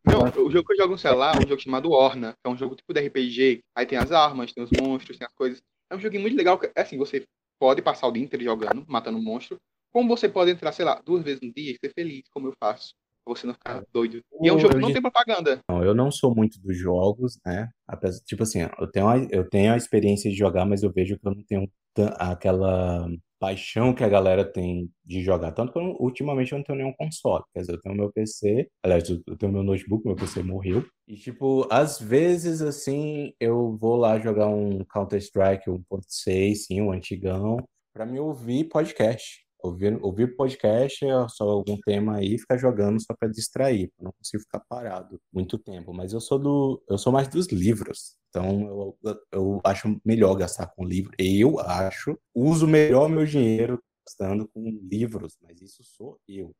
[0.04, 2.48] Não, o jogo que eu jogo no celular é um jogo chamado Orna, que é
[2.48, 3.60] um jogo tipo de RPG.
[3.76, 5.60] Aí tem as armas, tem os monstros, tem as coisas.
[5.90, 6.58] É um joguinho muito legal.
[6.58, 7.24] que, Assim, você
[7.60, 9.56] pode passar o dia inteiro jogando, matando um monstro.
[9.92, 12.52] Como você pode entrar, sei lá, duas vezes no dia e ser feliz, como eu
[12.62, 12.94] faço.
[13.28, 14.22] Você não ficar doido.
[14.40, 15.60] E é um jogo que não tem propaganda.
[15.70, 17.68] Não, eu não sou muito dos jogos, né?
[17.86, 21.18] Apesar, tipo assim, eu tenho, a, eu tenho a experiência de jogar, mas eu vejo
[21.18, 21.70] que eu não tenho
[22.16, 25.52] aquela paixão que a galera tem de jogar.
[25.52, 27.44] Tanto que eu, ultimamente eu não tenho nenhum console.
[27.52, 30.84] Quer dizer, eu tenho meu PC, aliás, eu eu tenho meu notebook, meu PC morreu.
[31.06, 37.58] E, tipo, às vezes, assim, eu vou lá jogar um Counter-Strike 1.6, sim, um antigão,
[37.94, 39.47] pra me ouvir podcast.
[39.60, 43.90] Ouvir, ouvir podcast, é só algum tema aí, ficar jogando só pra distrair.
[43.98, 45.92] Eu não consigo ficar parado muito tempo.
[45.92, 48.16] Mas eu sou do, eu sou mais dos livros.
[48.28, 51.12] Então eu, eu acho melhor gastar com livro.
[51.18, 56.54] Eu acho, uso melhor meu dinheiro gastando com livros, mas isso sou eu.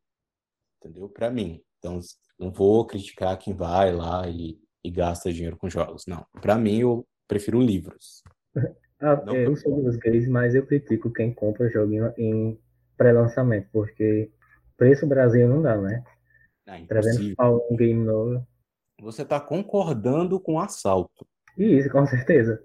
[0.77, 1.07] Entendeu?
[1.09, 1.61] Pra mim.
[1.77, 1.99] Então
[2.37, 6.05] não vou criticar quem vai lá e, e gasta dinheiro com jogos.
[6.05, 6.25] Não.
[6.41, 8.23] Pra mim eu prefiro livros.
[9.01, 12.59] Ah, Não é, eu sou dos gays, mas eu critico quem compra joguinho em
[12.99, 14.29] pré-lançamento, porque
[14.77, 16.03] preço Brasil não dá, né?
[16.67, 17.35] É 300 impossível.
[17.37, 18.45] pau um game novo.
[19.01, 21.25] Você tá concordando com o assalto.
[21.57, 22.61] Isso, com certeza.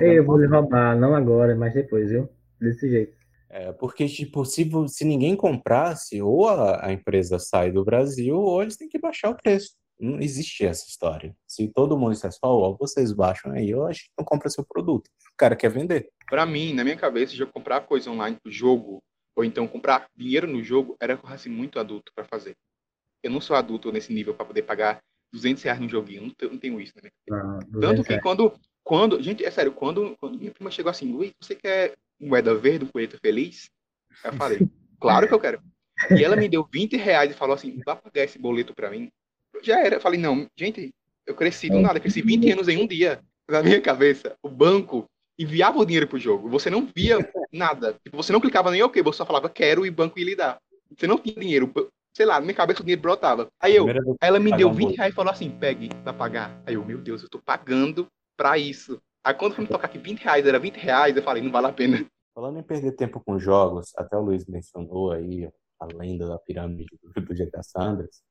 [0.00, 2.28] Ei, eu vou lhe roubar, não agora, mas depois, viu?
[2.60, 3.16] Desse jeito.
[3.48, 8.62] É, porque, tipo, se, se ninguém comprasse, ou a, a empresa sai do Brasil, ou
[8.62, 9.72] eles têm que baixar o preço.
[9.98, 11.34] Não existe essa história.
[11.46, 15.08] Se todo mundo dissesse, ó, vocês baixam aí, eu acho que não compra seu produto.
[15.08, 16.10] O cara quer vender.
[16.28, 19.02] Pra mim, na minha cabeça, já comprar coisa online pro jogo,
[19.38, 22.56] ou então comprar dinheiro no jogo, era coisa assim, muito adulto pra fazer.
[23.22, 25.00] eu não sou adulto nesse nível para poder pagar
[25.32, 26.22] 200 reais num joguinho.
[26.22, 27.08] Não, tenho, não tenho isso, né?
[27.30, 29.22] Não, Tanto que quando, quando.
[29.22, 32.88] Gente, é sério, quando, quando minha prima chegou assim, Luiz, você quer moeda verde, um
[32.88, 33.70] coelho feliz?
[34.24, 34.58] Eu falei,
[34.98, 35.62] claro que eu quero.
[36.18, 39.08] E ela me deu 20 reais e falou assim, vai pagar esse boleto pra mim?
[39.62, 39.96] Já era.
[39.96, 40.92] Eu falei, não, gente,
[41.24, 43.22] eu cresci do nada, cresci 20 anos em um dia.
[43.48, 46.48] Na minha cabeça, o banco enviava o dinheiro pro jogo.
[46.48, 47.18] Você não via
[47.52, 47.94] nada.
[48.04, 50.36] Tipo, você não clicava nem ok, você só falava quero e o banco ia lhe
[50.36, 50.58] dar.
[50.96, 51.72] Você não tinha dinheiro.
[52.14, 53.46] Sei lá, na minha cabeça o dinheiro brotava.
[53.60, 53.86] Aí eu,
[54.20, 54.96] ela me deu um 20 boleto.
[54.96, 56.60] reais e falou assim: pegue pra pagar.
[56.66, 59.00] Aí eu, meu Deus, eu tô pagando pra isso.
[59.24, 61.68] Aí quando foi me tocar que 20 reais era 20 reais, eu falei: não vale
[61.68, 62.04] a pena.
[62.34, 65.48] Falando em perder tempo com jogos, até o Luiz mencionou aí
[65.80, 68.22] a lenda da pirâmide do, do GTA Sanders.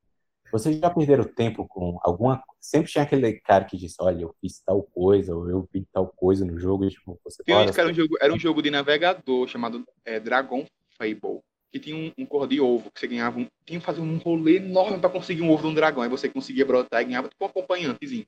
[0.52, 4.60] Vocês já perderam tempo com alguma Sempre tinha aquele cara que disse, olha, eu fiz
[4.60, 7.80] tal coisa, ou eu vi tal coisa no jogo, e tipo, você Tem fala que
[7.80, 10.66] era um jogo, era um jogo de navegador chamado é, Dragon
[10.98, 11.40] Fable.
[11.72, 13.48] Que tinha um, um cor de ovo, que você ganhava um.
[13.66, 16.02] Tinha que fazer um rolê enorme pra conseguir um ovo de um dragão.
[16.02, 18.26] Aí você conseguia brotar e ganhava tipo um acompanhantezinho.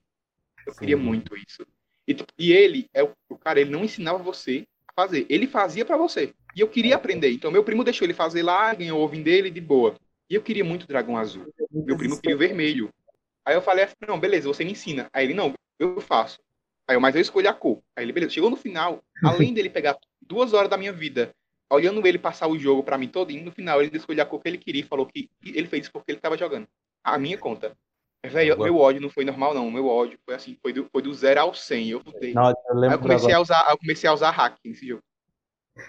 [0.66, 0.80] Eu Sim.
[0.80, 1.66] queria muito isso.
[2.08, 5.26] E, tipo, e ele, é o, o cara, ele não ensinava você a fazer.
[5.30, 6.34] Ele fazia pra você.
[6.56, 7.32] E eu queria aprender.
[7.32, 9.96] Então meu primo deixou ele fazer lá, ganhou o ovinho dele de boa.
[10.30, 11.52] E eu queria muito dragão azul.
[11.72, 12.94] Meu primo queria o vermelho.
[13.44, 15.10] Aí eu falei assim, não, beleza, você me ensina.
[15.12, 16.40] Aí ele, não, eu faço.
[16.88, 17.82] Aí eu, mas eu escolhi a cor.
[17.96, 18.34] Aí ele, beleza.
[18.34, 21.34] Chegou no final, além dele pegar duas horas da minha vida,
[21.72, 24.50] olhando ele passar o jogo pra mim todinho, no final ele escolheu a cor que
[24.50, 26.68] ele queria e falou que ele fez isso porque ele tava jogando.
[27.04, 27.76] A minha conta.
[28.24, 29.72] Velho, meu ódio não foi normal, não.
[29.72, 31.90] Meu ódio foi assim, foi do, foi do zero ao 100.
[31.90, 32.04] Eu.
[32.34, 32.54] Não,
[33.00, 35.02] comecei agora, a usar, eu comecei a usar hack nesse jogo.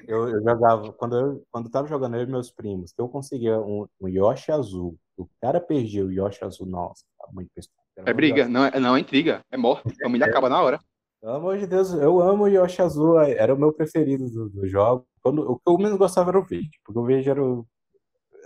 [0.06, 3.08] Eu, eu jogava, quando eu, quando eu tava jogando eu e meus primos, que eu
[3.08, 7.72] conseguia um, um Yoshi azul, o cara perdia o Yoshi azul, nossa, tá muito pesado.
[8.06, 9.88] É briga, não é, não é intriga, é morte.
[9.88, 10.80] A família acaba na hora.
[11.20, 14.66] Pelo amor de Deus, eu amo o Yoshi Azul, era o meu preferido do, do
[14.66, 15.06] jogo.
[15.22, 17.66] Quando, o que eu menos gostava era o verde, porque o verde era o,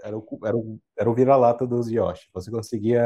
[0.02, 2.28] era o, era o, era o vira-lata dos Yoshi.
[2.34, 3.00] Você conseguia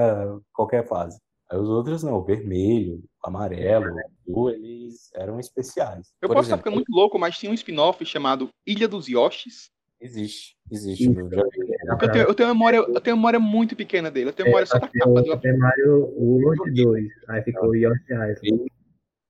[0.54, 1.20] qualquer fase.
[1.50, 3.86] Aí os outros não, o vermelho, o amarelo,
[4.26, 6.12] o azul, eles eram especiais.
[6.20, 9.08] Eu Por posso estar exemplo, ficando muito louco, mas tinha um spin-off chamado Ilha dos
[9.08, 9.70] Yoshis.
[9.98, 11.10] existe, existe.
[11.10, 11.18] Isso.
[11.18, 11.28] eu.
[11.28, 14.28] Porque eu tenho, eu tenho memória, eu tenho memória muito pequena dele.
[14.28, 17.08] Eu tenho memória só da capa do Super Mario World 2.
[17.28, 18.70] Aí ficou Yoshi Island.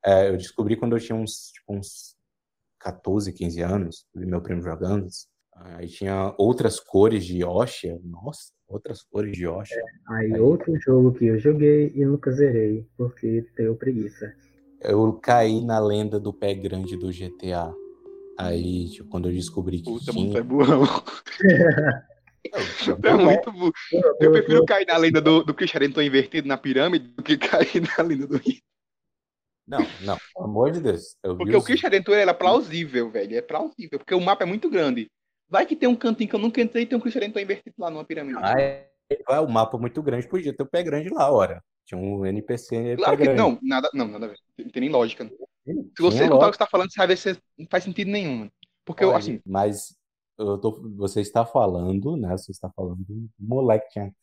[0.05, 2.17] É, eu descobri quando eu tinha uns, tipo, uns
[2.81, 5.07] 14, 15 anos, vi meu primo jogando.
[5.61, 7.99] Aí tinha outras cores de Yoshi.
[8.05, 9.75] Nossa, outras cores de Yoshi.
[10.09, 10.41] Aí Aí.
[10.41, 14.33] outro jogo que eu joguei e nunca zerei, porque tenho preguiça.
[14.81, 17.73] Eu caí na lenda do pé grande do GTA.
[18.39, 20.39] Aí, tipo, quando eu descobri que Puta, mano, tinha...
[20.39, 20.83] é burrão.
[23.05, 23.73] É muito burro.
[24.21, 28.03] Eu prefiro cair na lenda do, do Cristiano invertido na pirâmide do que cair na
[28.03, 28.61] lenda do Rio.
[29.67, 31.17] Não, não, pelo amor de Deus.
[31.23, 33.37] Eu vi Porque o os- Cristiano ele é plausível, velho.
[33.37, 33.99] É plausível.
[33.99, 35.11] Porque o mapa é muito grande.
[35.49, 37.91] Vai que tem um cantinho que eu nunca entrei e tem um Cristiano invertido lá
[37.91, 38.39] numa pirâmide.
[38.43, 41.63] Ah, é, é, o mapa muito grande, podia ter o pé grande lá, ora.
[41.87, 43.39] Tinha um NPC claro pé que grande.
[43.39, 44.39] não, nada, não, nada a ver.
[44.59, 45.25] Não tem nem lógica.
[45.25, 45.33] Se
[45.73, 48.11] Tinha você escutar o que você tá falando, você vai ver que não faz sentido
[48.11, 48.51] nenhum.
[48.85, 49.97] Porque, eu, Olha, assim, Mas
[50.39, 52.37] eu tô, você está falando, né?
[52.37, 54.15] Você está falando do moleque que tinha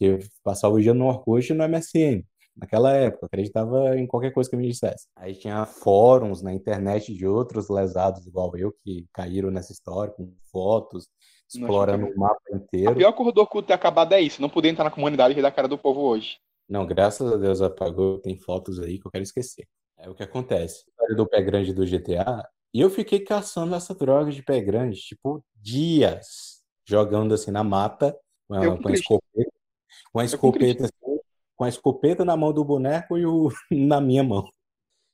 [0.00, 2.24] que passava o dia no Orkut e no MSN.
[2.60, 5.06] Naquela época, acreditava em qualquer coisa que me dissesse.
[5.16, 10.30] Aí tinha fóruns na internet de outros lesados igual eu que caíram nessa história com
[10.52, 11.08] fotos,
[11.48, 12.94] explorando o mapa a inteiro.
[12.94, 14.42] pior coisa do Orkut ter acabado é isso.
[14.42, 16.36] Não poder entrar na comunidade e rir da cara do povo hoje.
[16.68, 18.18] Não, graças a Deus apagou.
[18.18, 19.66] Tem fotos aí que eu quero esquecer.
[19.96, 20.84] É o que acontece.
[20.86, 22.46] A história do pé grande do GTA.
[22.72, 26.60] E eu fiquei caçando essa droga de pé grande, tipo, dias.
[26.84, 29.50] Jogando assim na mata, com a, Eu com a escopeta.
[30.12, 30.92] Com a escopeta, assim,
[31.60, 34.48] com a escopeta na mão do boneco e o na minha mão.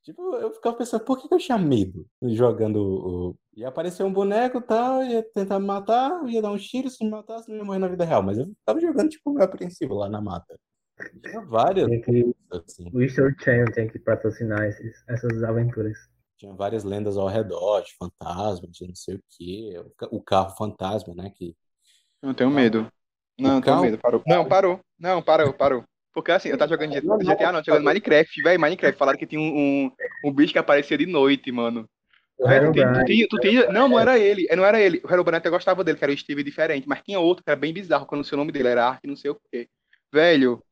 [0.05, 3.37] Tipo, eu ficava pensando, por que que eu tinha medo jogando o.
[3.57, 7.03] Ia aparecer um boneco e tal, ia tentar me matar, ia dar um tiro, se
[7.05, 8.23] me matasse, não ia morrer na vida real.
[8.23, 10.57] Mas eu tava jogando, tipo, meio apreensivo lá na mata.
[11.21, 12.89] Tinha várias Tem que, assim.
[12.95, 15.99] o History Channel tem que patrocinar esses, essas aventuras.
[16.37, 19.83] Tinha várias lendas ao redor, de fantasma, de não sei o quê.
[19.85, 21.33] O ca- O carro fantasma, né?
[21.35, 21.57] Que
[22.23, 22.87] Eu não tenho medo.
[23.37, 23.99] Não, não tenho carro- medo.
[23.99, 24.23] Parou.
[24.25, 24.81] Não, parou.
[24.97, 25.85] Não, parou, parou.
[26.17, 28.59] Porque assim, eu tava jogando GTA, não, jogando Minecraft, velho.
[28.59, 28.99] Minecraft.
[28.99, 29.93] Falaram que tinha um, um,
[30.25, 31.87] um bicho que aparecia de noite, mano.
[32.39, 34.47] O Velho, tu tem- tu tem- tu tem- não, não era ele.
[34.57, 35.03] Não era ele.
[35.05, 36.89] O Herobrine até gostava dele, que era o Steve diferente.
[36.89, 39.15] Mas tinha outro que era bem bizarro, quando o seu nome dele era Ark, não
[39.15, 39.69] sei o quê.
[40.11, 40.63] Velho,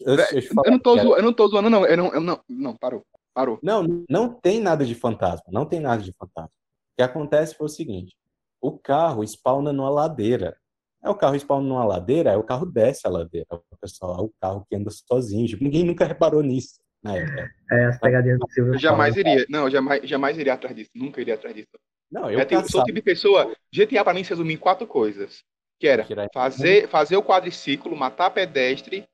[0.00, 1.84] eu, eu, eu não tô zoando, eu não tô zoando, não.
[1.84, 3.04] Eu não, eu não, não, parou.
[3.34, 3.58] Parou.
[3.62, 5.44] Não, não tem nada de fantasma.
[5.48, 6.48] Não tem nada de fantasma.
[6.48, 8.16] O que acontece foi o seguinte:
[8.58, 10.56] o carro spawna numa ladeira.
[11.04, 13.46] É o carro spawna numa ladeira, aí o carro desce a ladeira.
[13.50, 15.48] O pessoal, é o carro que anda sozinho.
[15.48, 17.50] Tipo, ninguém nunca reparou nisso na época.
[17.72, 19.44] é as pegadinhas do Silvio Eu jamais iria.
[19.48, 20.90] Não, eu jamais, jamais iria atrás disso.
[20.94, 21.68] Nunca iria atrás disso.
[22.10, 23.52] Não, eu É, eu sou tipo de pessoa.
[23.74, 25.42] GTA pra mim se resume em quatro coisas:
[25.80, 29.04] Que era fazer, fazer o quadriciclo, matar pedestre,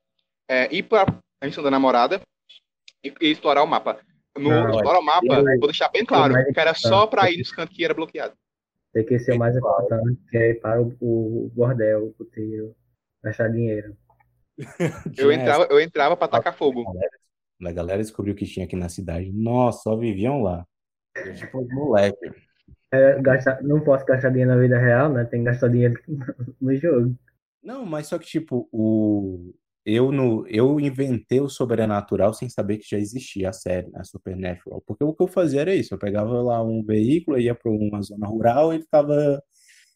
[0.47, 2.21] é, ir para a missão da namorada
[3.03, 3.99] e, e explorar o mapa.
[4.37, 7.51] No não, explorar o mapa, vou deixar bem claro, que era só para ir nos
[7.51, 8.35] cantos que era bloqueado.
[8.93, 12.75] Tem que ser o mais importante, que é ir para o, o bordel, o puteiro,
[13.23, 13.95] gastar dinheiro.
[15.17, 16.83] eu entrava, eu entrava para tacar fogo.
[17.63, 19.31] A galera descobriu que tinha aqui na cidade.
[19.31, 20.65] Nossa, só viviam lá.
[21.15, 22.31] Eu, tipo, moleque.
[22.91, 25.25] É, gastar, não posso gastar dinheiro na vida real, né?
[25.25, 26.01] Tem que gastar dinheiro
[26.59, 27.15] no jogo.
[27.61, 29.53] Não, mas só que, tipo, o...
[29.93, 30.45] eu, no...
[30.47, 34.03] eu inventei o sobrenatural sem saber que já existia a série, né?
[34.03, 34.81] Supernatural.
[34.85, 38.01] Porque o que eu fazia era isso: eu pegava lá um veículo, ia para uma
[38.01, 39.41] zona rural e ficava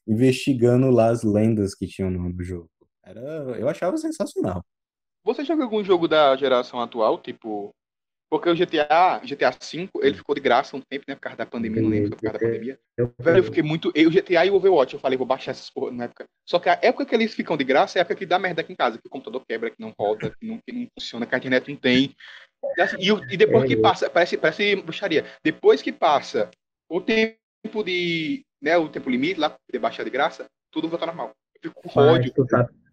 [0.08, 2.70] investigando lá as lendas que tinham no jogo.
[3.06, 3.22] Era...
[3.60, 4.64] Eu achava sensacional.
[5.26, 7.74] Você joga algum jogo da geração atual, tipo
[8.34, 11.14] porque o GTA, GTA V, ele ficou de graça um tempo, né?
[11.14, 12.80] Por causa da pandemia, não lembro por causa da pandemia.
[13.20, 13.92] Velho, eu fiquei muito.
[13.94, 16.26] Eu, o GTA e o Overwatch, eu falei, vou baixar essas porra na época.
[16.44, 18.62] Só que a época que eles ficam de graça é a época que dá merda
[18.62, 21.28] aqui em casa, que o computador quebra, que não roda, que não, que não funciona,
[21.28, 22.16] que a internet não tem.
[22.76, 22.98] E, assim,
[23.30, 25.26] e, depois que passa, parece, parece bruxaria.
[25.44, 26.50] Depois que passa
[26.90, 27.38] o tempo
[27.86, 28.44] de.
[28.60, 31.34] Né, o tempo limite lá, de baixar de graça, tudo volta normal.
[31.62, 32.34] Eu fico com ódio.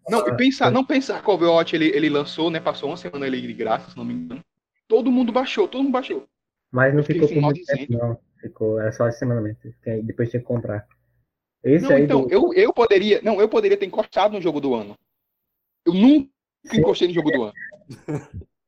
[0.07, 2.59] Não, e pensar, não pensar que o Overwatch ele, ele lançou, né?
[2.59, 4.43] Passou uma semana ele de graça, se não me engano.
[4.91, 6.27] Todo mundo baixou, todo mundo baixou.
[6.69, 8.19] Mas não ficou por muito tempo, não.
[8.41, 9.57] Ficou, era só a semana mesmo.
[10.03, 10.85] Depois tinha que comprar.
[11.63, 12.33] Esse não, então, do...
[12.33, 13.21] eu, eu poderia.
[13.21, 14.97] Não, eu poderia ter encostado no jogo do ano.
[15.85, 16.29] Eu nunca
[16.65, 16.81] Sim.
[16.81, 17.53] encostei no jogo do ano.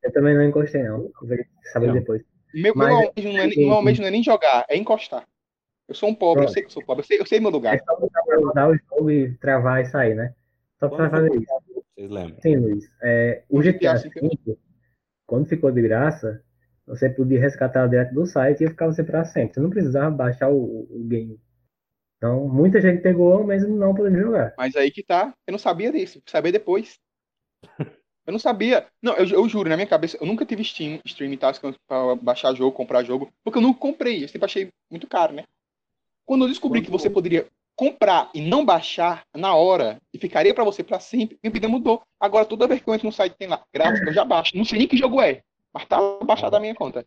[0.02, 1.12] Eu também não encostei, não.
[1.70, 2.22] Saber depois.
[2.54, 5.28] Meu, Mas, meu, almejo não é, meu almejo não é nem jogar, é encostar.
[5.86, 6.48] Eu sou um pobre, Pronto.
[6.48, 7.74] eu sei que eu sou pobre, eu sei, eu sei meu lugar.
[7.74, 10.34] É só usar o jogo e travar e sair, né?
[10.80, 11.52] Só pra fazer isso.
[11.94, 12.40] Vocês lembram?
[12.40, 12.90] Sim, Luiz.
[13.02, 14.56] É, o GTA V,
[15.26, 16.42] quando ficou de graça,
[16.86, 19.54] você podia resgatar direto do site e ficava você para sempre.
[19.54, 21.40] Você não precisava baixar o, o, game.
[22.16, 24.54] Então, muita gente pegou, mas não podendo jogar.
[24.56, 26.98] Mas aí que tá, eu não sabia disso, saber depois.
[28.26, 28.86] Eu não sabia.
[29.02, 31.52] Não, eu, eu, juro, na minha cabeça, eu nunca tive Steam, Stream e tal,
[31.86, 35.44] pra baixar jogo, comprar jogo, porque eu nunca comprei, eu sempre achei muito caro, né?
[36.24, 40.64] Quando eu descobri que você poderia comprar e não baixar na hora e ficaria para
[40.64, 42.02] você para sempre, minha vida mudou.
[42.20, 44.56] Agora, toda vez que eu entro no site tem lá, gráfico, eu já baixo.
[44.56, 47.04] Não sei nem que jogo é, mas tá baixado da minha conta.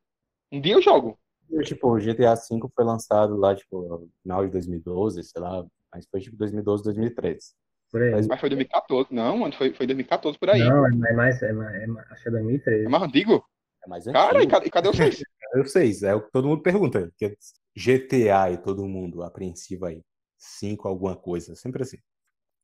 [0.51, 1.17] Um dia eu jogo.
[1.63, 6.06] Tipo, o GTA V foi lançado lá, tipo, no final de 2012, sei lá, mas
[6.12, 7.53] foi tipo 2012, 2013.
[7.93, 10.60] Mas, mas foi 2014, não, mano, foi, foi 2014 por aí.
[10.60, 12.86] Não, é mais, é mais, é mais, acho que é 2013.
[12.86, 13.45] É mais antigo?
[13.86, 14.25] É mais antigo.
[14.25, 15.23] Cara, e cadê, e cadê o 6?
[15.39, 16.03] Cadê o 6?
[16.03, 17.10] É o que todo mundo pergunta.
[17.17, 17.38] Que
[17.77, 20.03] GTA e todo mundo apreensivo aí
[20.38, 21.97] cinco alguma coisa, sempre assim.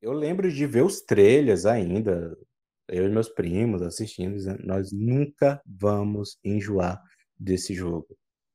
[0.02, 2.38] Eu lembro de ver os trailers ainda,
[2.88, 7.02] eu e meus primos assistindo, dizendo, nós nunca vamos enjoar
[7.40, 8.08] desse jogo.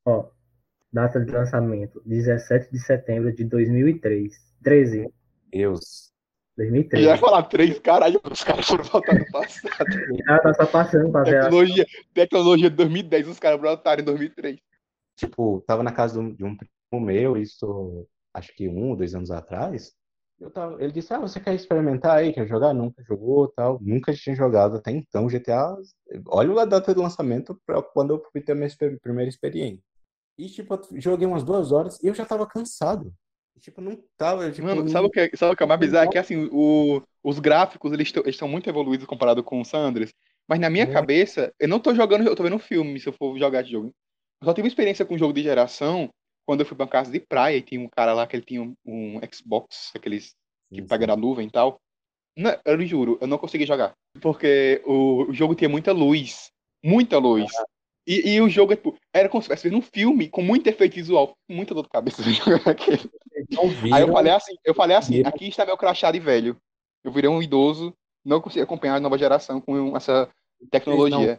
[0.05, 0.31] Ó,
[0.93, 4.35] data de lançamento, 17 de setembro de 2003.
[4.63, 5.09] 13.
[5.51, 6.13] Deus.
[6.57, 7.05] 2003.
[7.05, 9.71] Já ia falar três, caralho, os caras foram voltar no passado.
[10.29, 14.59] ah, tá só passando pra tecnologia, tecnologia de 2010, os caras voltaram em 2003.
[15.17, 18.07] Tipo, tava na casa de um primo meu, isso
[18.39, 19.93] acho que um ou dois anos atrás,
[20.53, 22.73] tava, ele disse, ah, você quer experimentar aí, quer jogar?
[22.73, 23.79] Nunca jogou, tal.
[23.83, 25.77] Nunca tinha jogado até então GTA.
[26.29, 28.69] Olha a data de lançamento para quando eu fui ter a minha
[29.03, 29.83] primeira experiência.
[30.39, 33.13] E, tipo, joguei umas duas horas e eu já tava cansado.
[33.61, 34.49] tipo, não tava.
[34.53, 36.09] Tipo, Mano, sabe o que, é, sabe o que é mais bizarro?
[36.09, 40.15] É que, assim, o, os gráficos, eles estão muito evoluídos comparado com o Sanders.
[40.47, 40.93] Mas na minha é.
[40.93, 43.93] cabeça, eu não tô jogando, eu tô vendo filme se eu for jogar esse jogo.
[44.41, 46.09] Eu só tive experiência com jogo de geração
[46.49, 48.43] quando eu fui pra uma casa de praia e tinha um cara lá que ele
[48.43, 50.35] tinha um, um Xbox, aqueles
[50.73, 51.79] que pega na nuvem e tal.
[52.35, 53.93] Não, eu juro, eu não consegui jogar.
[54.23, 56.51] Porque o, o jogo tinha muita luz.
[56.83, 57.51] Muita luz.
[57.55, 57.67] Ah.
[58.07, 61.37] E, e, o jogo tipo, era como se estivesse um filme com muito efeito visual.
[61.47, 62.23] Muita dor de cabeça.
[63.93, 66.57] Aí eu falei assim, eu falei assim, aqui está meu crachá de velho.
[67.05, 67.93] Eu virei um idoso,
[68.25, 70.27] não consigo acompanhar a nova geração com essa
[70.71, 71.39] tecnologia.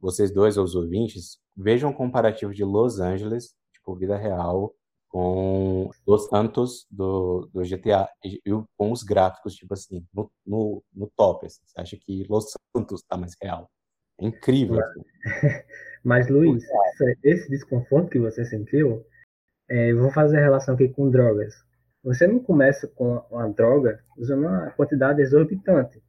[0.00, 4.74] Vocês dois, os ouvintes, vejam um comparativo de Los Angeles tipo, vida real
[5.08, 8.40] com Los Santos do, do GTA e,
[8.76, 11.46] com os gráficos, tipo assim, no, no, no top.
[11.46, 11.60] Assim.
[11.64, 13.70] Você acha que Los Santos tá mais real.
[14.18, 14.80] É incrível.
[14.80, 15.02] Assim.
[16.02, 16.64] Mas, Luiz,
[17.22, 19.06] esse desconforto que você sentiu,
[19.68, 21.54] é, vou fazer a relação aqui com drogas.
[22.02, 26.02] Você não começa com uma droga usando uma quantidade exorbitante.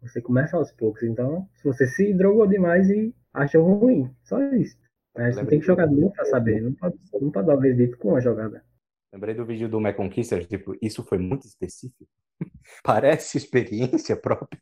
[0.00, 1.02] Você começa aos poucos.
[1.02, 4.76] Então, se você se drogou demais e achou ruim, só isso.
[5.16, 6.60] Mas você tem que jogar muito pra saber.
[6.60, 8.64] Não pode, não pode dar o veredito com uma jogada.
[9.12, 12.04] Lembrei do vídeo do My Conquista, tipo, isso foi muito específico.
[12.82, 14.60] Parece experiência própria.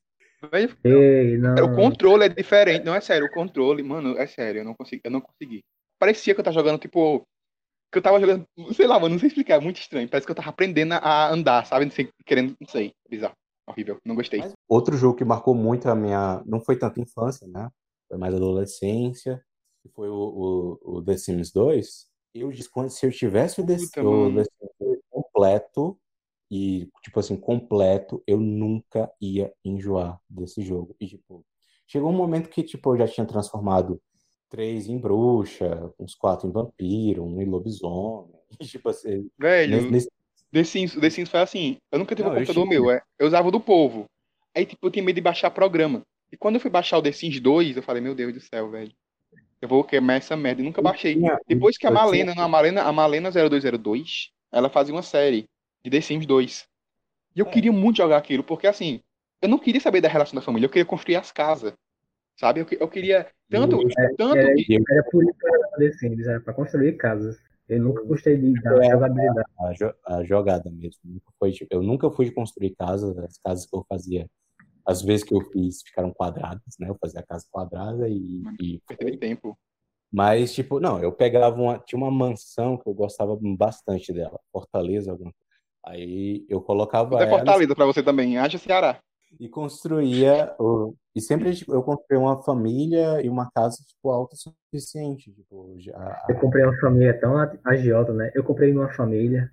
[0.85, 1.55] Ei, não.
[1.55, 5.01] O controle é diferente, não é sério, o controle, mano, é sério, eu não consegui,
[5.05, 5.65] eu não consegui.
[5.99, 7.25] Parecia que eu tava jogando, tipo,
[7.93, 10.09] que eu tava jogando, sei lá, mano, não sei explicar, é muito estranho.
[10.09, 11.85] Parece que eu tava aprendendo a andar, sabe?
[11.85, 13.37] Não sei, querendo, não sei, bizarro.
[13.69, 14.41] Horrível, não gostei.
[14.41, 16.43] Mas outro jogo que marcou muito a minha.
[16.45, 17.69] Não foi tanto infância, né?
[18.09, 19.41] Foi mais adolescência.
[19.83, 22.07] Que foi o, o, o The Sims 2.
[22.35, 22.51] Eu,
[22.89, 24.35] se eu tivesse o The, Puta, o.
[24.35, 25.99] The Sims 2 completo,
[26.51, 30.95] e, tipo assim, completo, eu nunca ia enjoar desse jogo.
[31.01, 31.45] E, tipo,
[31.87, 33.99] chegou um momento que, tipo, eu já tinha transformado
[34.51, 38.31] três em bruxa, uns quatro em vampiro, um em lobisomem.
[38.61, 40.11] E, tipo assim, Velho, nesse...
[40.53, 41.79] The Sims, The Sims foi assim.
[41.91, 42.81] Eu nunca tive Não, um computador tinha.
[42.81, 43.01] meu, é.
[43.19, 44.05] Eu usava o do povo.
[44.55, 46.03] Aí, tipo, eu tinha medo de baixar programa.
[46.31, 48.71] E quando eu fui baixar o The Sims 2, eu falei, meu Deus do céu,
[48.71, 48.93] velho.
[49.63, 50.61] Eu vou queimar essa merda.
[50.61, 51.15] E nunca Eu baixei.
[51.15, 54.93] tinha, Depois que a eu tinha Malena, não, a Malena, a Malena 0202, ela fazia
[54.93, 55.47] uma série
[55.85, 56.67] de The Sims 2.
[57.37, 57.51] E eu É.
[57.51, 59.01] queria muito jogar aquilo, porque assim,
[59.41, 61.73] eu não queria saber da relação da família, eu queria construir as casas.
[62.37, 62.61] Sabe?
[62.61, 64.75] Eu, que- eu queria tanto, eu- tanto Era, que.
[64.75, 67.37] eu- era por isso que eu era The Sims, era pra construir casas.
[67.69, 68.91] Eu nunca gostei de, É.
[68.91, 69.47] jogabilidade.
[70.05, 71.01] a, a jogada mesmo.
[71.05, 74.27] Nunca foi, tipo, eu nunca fui de construir casas, as casas que eu fazia,
[74.85, 76.89] as vezes que eu fiz ficaram quadradas, né?
[76.89, 78.81] Eu fazia a casa quadrada e, e
[79.19, 79.57] tempo.
[80.13, 85.11] Mas, tipo, não, eu pegava uma, tinha uma mansão que eu gostava bastante dela, Fortaleza,
[85.11, 85.33] alguma.
[85.85, 88.37] Aí eu colocava é ela Fortaleza pra você também.
[88.37, 89.01] Haja Ceará.
[89.41, 95.33] e construía, o, e sempre tipo, eu construía uma família e uma casa, tipo, autossuficiente,
[95.33, 98.31] tipo, já, Eu comprei uma família tão agiota, né?
[98.35, 99.51] Eu comprei uma família.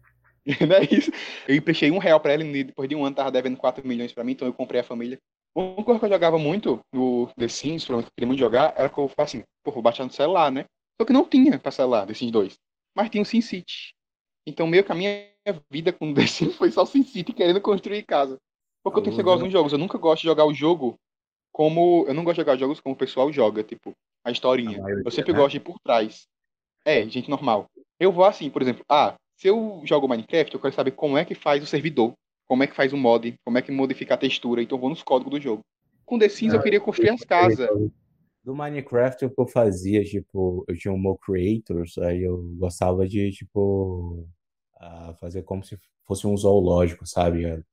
[0.67, 1.11] Não é isso?
[1.47, 4.11] Eu emprestei um real pra ela e depois de um ano tava devendo 4 milhões
[4.11, 5.17] pra mim, então eu comprei a família.
[5.55, 8.89] Uma coisa que eu jogava muito no The Sims, que eu queria muito jogar, era
[8.89, 10.65] que eu falava assim, pô, vou baixar no celular, né?
[10.99, 12.55] Só que não tinha pra celular, The Sims 2.
[12.95, 13.93] Mas tinha o SimCity.
[14.47, 15.29] Então meio que a minha
[15.71, 18.37] vida com o The Sims foi só SimCity querendo construir casa.
[18.83, 20.95] Porque eu tenho esse negócio nos jogos, eu nunca gosto de jogar o jogo
[21.51, 22.05] como.
[22.07, 23.91] Eu não gosto de jogar jogos como o pessoal joga, tipo,
[24.23, 24.81] a a historinha.
[24.81, 25.39] maioria, Eu sempre né?
[25.39, 26.27] gosto de ir por trás.
[26.85, 27.65] É, gente normal.
[27.99, 31.23] Eu vou assim, por exemplo, ah, se eu jogo Minecraft, eu quero saber como é
[31.23, 32.13] que faz o servidor,
[32.45, 34.89] como é que faz o mod, como é que modifica a textura, então eu vou
[34.89, 35.61] nos códigos do jogo.
[36.05, 37.69] Com The Sims eu queria construir as casas.
[38.43, 43.07] Do Minecraft, o que eu fazia, tipo, eu tinha um Mo Creators, aí eu gostava
[43.07, 44.27] de, tipo,
[44.77, 47.63] ah, fazer como se fosse um zoológico, sabe?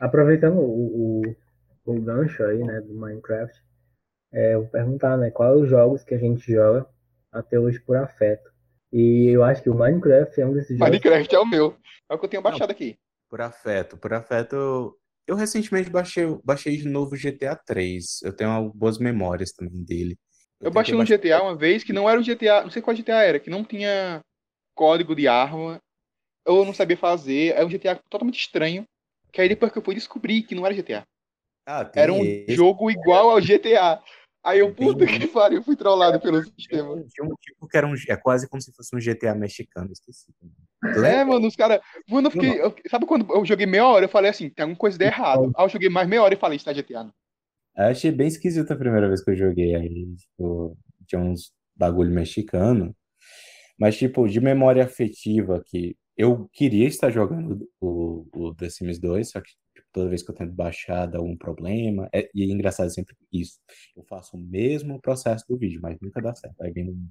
[0.00, 1.36] Aproveitando o, o,
[1.84, 3.62] o gancho aí, né, do Minecraft,
[4.32, 6.88] é, eu vou perguntar, né, quais os jogos que a gente joga
[7.30, 8.53] até hoje por afeto.
[8.94, 10.90] E eu acho que o Minecraft é um desses jogos.
[10.90, 11.76] Minecraft é o meu.
[12.08, 12.96] É o que eu tenho Não, baixado aqui.
[13.28, 13.96] por afeto.
[13.96, 18.22] Por afeto, eu, eu recentemente baixei, baixei de novo o GTA 3.
[18.22, 20.16] Eu tenho algumas boas memórias também dele.
[20.60, 22.80] Eu tentei baixei um baixar- GTA uma vez que não era um GTA, não sei
[22.80, 24.20] qual GTA era, que não tinha
[24.76, 25.80] código de arma,
[26.46, 28.84] eu não sabia fazer, é um GTA totalmente estranho,
[29.32, 31.02] que aí depois que eu fui descobrir que não era GTA.
[31.66, 32.54] Ah, tem Era um esse.
[32.54, 34.00] jogo igual ao GTA.
[34.44, 37.02] Aí eu, puta que pariu, fui trollado pelo sistema.
[37.08, 40.26] Tinha um tipo que era um, é quase como se fosse um GTA mexicano, esqueci.
[41.06, 41.80] É, mano, os caras.
[42.06, 42.60] Mano, eu fiquei.
[42.60, 44.04] eu- sabe quando eu joguei meia hora?
[44.04, 45.50] Eu falei assim, tem alguma coisa de errado.
[45.56, 47.14] Aí eu joguei mais meia hora e falei, isso é GTA, não.
[47.76, 49.74] Eu achei bem esquisito a primeira vez que eu joguei.
[49.74, 50.76] Aí, tipo,
[51.06, 52.94] tinha uns bagulho mexicano.
[53.78, 59.30] Mas, tipo, de memória afetiva, que eu queria estar jogando o, o The Sims 2,
[59.30, 59.50] só que
[59.94, 62.08] toda vez que eu tento baixar dá algum problema.
[62.12, 63.58] É- e é engraçado sempre isso.
[63.96, 66.60] Eu faço o mesmo processo do vídeo, mas nunca dá certo.
[66.60, 67.08] Aí vem um,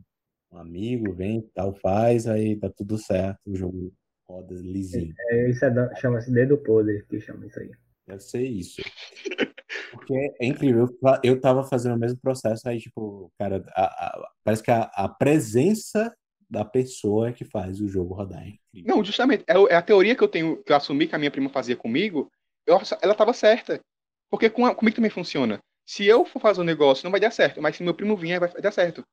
[0.51, 3.91] um amigo, vem, tal, faz, aí dá tudo certo, o jogo
[4.29, 5.13] roda lisinho.
[5.29, 7.71] É, isso é chama-se dedo podre, que chama isso aí.
[8.05, 8.81] Deve ser isso.
[9.91, 10.87] Porque é incrível.
[11.23, 15.07] Eu tava fazendo o mesmo processo, aí, tipo, cara, a- a- parece que a, a
[15.07, 16.13] presença
[16.49, 18.43] da pessoa é que faz o jogo rodar.
[18.43, 18.95] É incrível.
[18.95, 19.43] Não, justamente.
[19.47, 21.75] É, é a teoria que eu tenho, que eu assumi que a minha prima fazia
[21.75, 22.29] comigo,
[22.65, 23.79] eu, ela tava certa.
[24.29, 25.59] Porque com a- comigo também funciona.
[25.85, 27.61] Se eu for fazer um negócio, não vai dar certo.
[27.61, 29.03] Mas se meu primo vier, vai dar certo.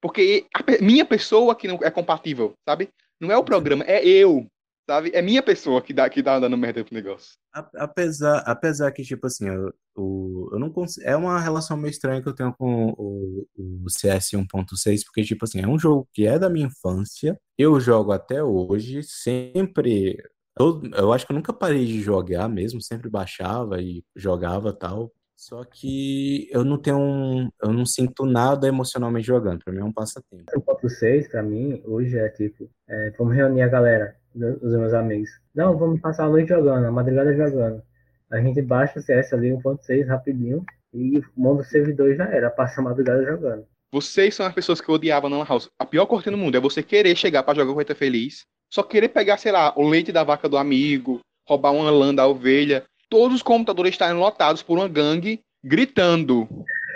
[0.00, 2.90] Porque a minha pessoa que não é compatível, sabe?
[3.20, 4.46] Não é o programa, é eu.
[4.88, 5.10] Sabe?
[5.14, 7.32] É minha pessoa que dá, que dá dando merda pro negócio.
[7.74, 12.22] Apesar, apesar que, tipo assim, eu, o, eu não consigo, é uma relação meio estranha
[12.22, 16.24] que eu tenho com o, o CS 1.6, porque, tipo assim, é um jogo que
[16.26, 20.16] é da minha infância, eu jogo até hoje, sempre,
[20.58, 25.12] eu, eu acho que eu nunca parei de jogar mesmo, sempre baixava e jogava tal,
[25.36, 29.84] só que eu não tenho um, eu não sinto nada emocionalmente jogando, pra mim é
[29.84, 30.44] um passatempo.
[30.56, 35.28] 1.6 pra mim, hoje é tipo, é, vamos reunir a galera, os meus amigos.
[35.54, 37.82] Não, vamos passar a noite jogando, a madrugada jogando.
[38.30, 42.50] A gente baixa o CS ali 1.6 rapidinho e monta o servidor e já era,
[42.50, 43.66] passa a madrugada jogando.
[43.92, 45.70] Vocês são as pessoas que eu odiava na House.
[45.78, 48.44] A pior corte do mundo é você querer chegar pra jogar com Reta Feliz,
[48.76, 52.26] só querer pegar, sei lá, o leite da vaca do amigo, roubar uma lã da
[52.26, 52.84] ovelha.
[53.08, 56.46] Todos os computadores estarem lotados por uma gangue gritando.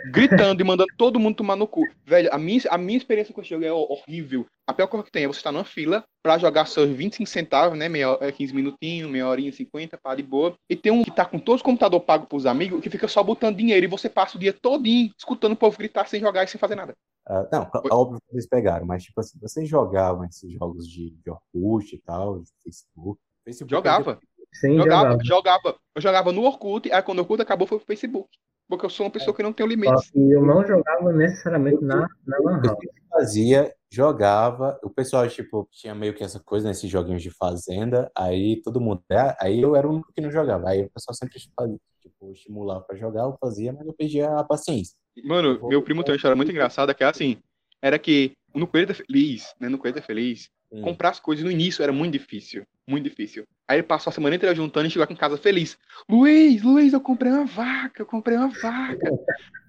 [0.07, 1.84] Gritando e mandando todo mundo tomar no cu.
[2.05, 4.46] Velho, a minha, a minha experiência com esse jogo é horrível.
[4.66, 7.78] A pior coisa que tem é você estar numa fila pra jogar seus 25 centavos,
[7.78, 7.88] né?
[7.88, 10.55] Meia, 15 minutinhos, meia horinha, 50, para de boa.
[10.68, 13.22] E tem um que tá com todos os computadores pagos pros amigos que fica só
[13.22, 16.48] botando dinheiro e você passa o dia todinho escutando o povo gritar sem jogar e
[16.48, 16.94] sem fazer nada.
[17.28, 21.30] Uh, não, óbvio que eles pegaram, mas tipo assim, vocês jogavam esses jogos de, de
[21.30, 23.20] Orkut e tal, de Facebook?
[23.44, 24.18] Facebook jogava.
[24.53, 25.78] Sim, jogava, jogava, jogava.
[25.94, 28.28] Eu jogava no Orkut, aí quando o Orkut acabou foi pro Facebook.
[28.70, 30.12] Porque eu sou uma pessoa que não tem limites.
[30.14, 32.84] E eu não jogava necessariamente na, na Lan House.
[32.84, 38.08] Eu fazia, jogava, o pessoal, tipo, tinha meio que essa coisa nesses joguinhos de fazenda,
[38.16, 41.12] aí todo mundo, é, aí eu era o único que não jogava, aí o pessoal
[41.16, 44.94] sempre tipo, estimulava pra jogar, eu fazia, mas eu perdia a paciência.
[45.24, 47.38] Mano, meu primo tem uma história muito engraçada, que é assim,
[47.82, 50.82] era que no Coelho Feliz, né, no Coelho Feliz, Hum.
[50.82, 52.64] Comprar as coisas no início era muito difícil.
[52.88, 53.44] Muito difícil.
[53.70, 55.78] Aí ele passou a semana inteira juntando e chegou aqui em casa feliz.
[56.08, 59.12] Luiz, Luiz, eu comprei uma vaca, eu comprei uma vaca.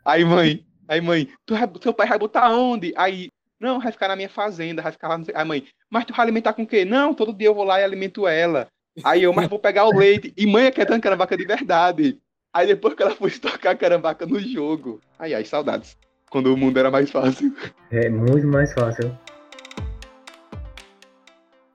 [0.03, 2.91] aí, mãe, aí, mãe, tu, seu pai vai botar onde?
[2.97, 3.29] Aí,
[3.59, 5.21] não, vai ficar na minha fazenda, vai ficar lá.
[5.35, 6.83] Aí, mãe, mas tu vai alimentar com o quê?
[6.83, 8.67] Não, todo dia eu vou lá e alimento ela.
[9.03, 10.33] Aí eu, mas vou pegar o leite.
[10.35, 12.17] E mãe é que é dando vaca de verdade.
[12.51, 14.99] Aí depois que ela foi estocar a carambaca no jogo.
[15.19, 15.95] Ai, ai, saudades.
[16.27, 17.55] Quando o mundo era mais fácil.
[17.91, 19.15] É muito mais fácil.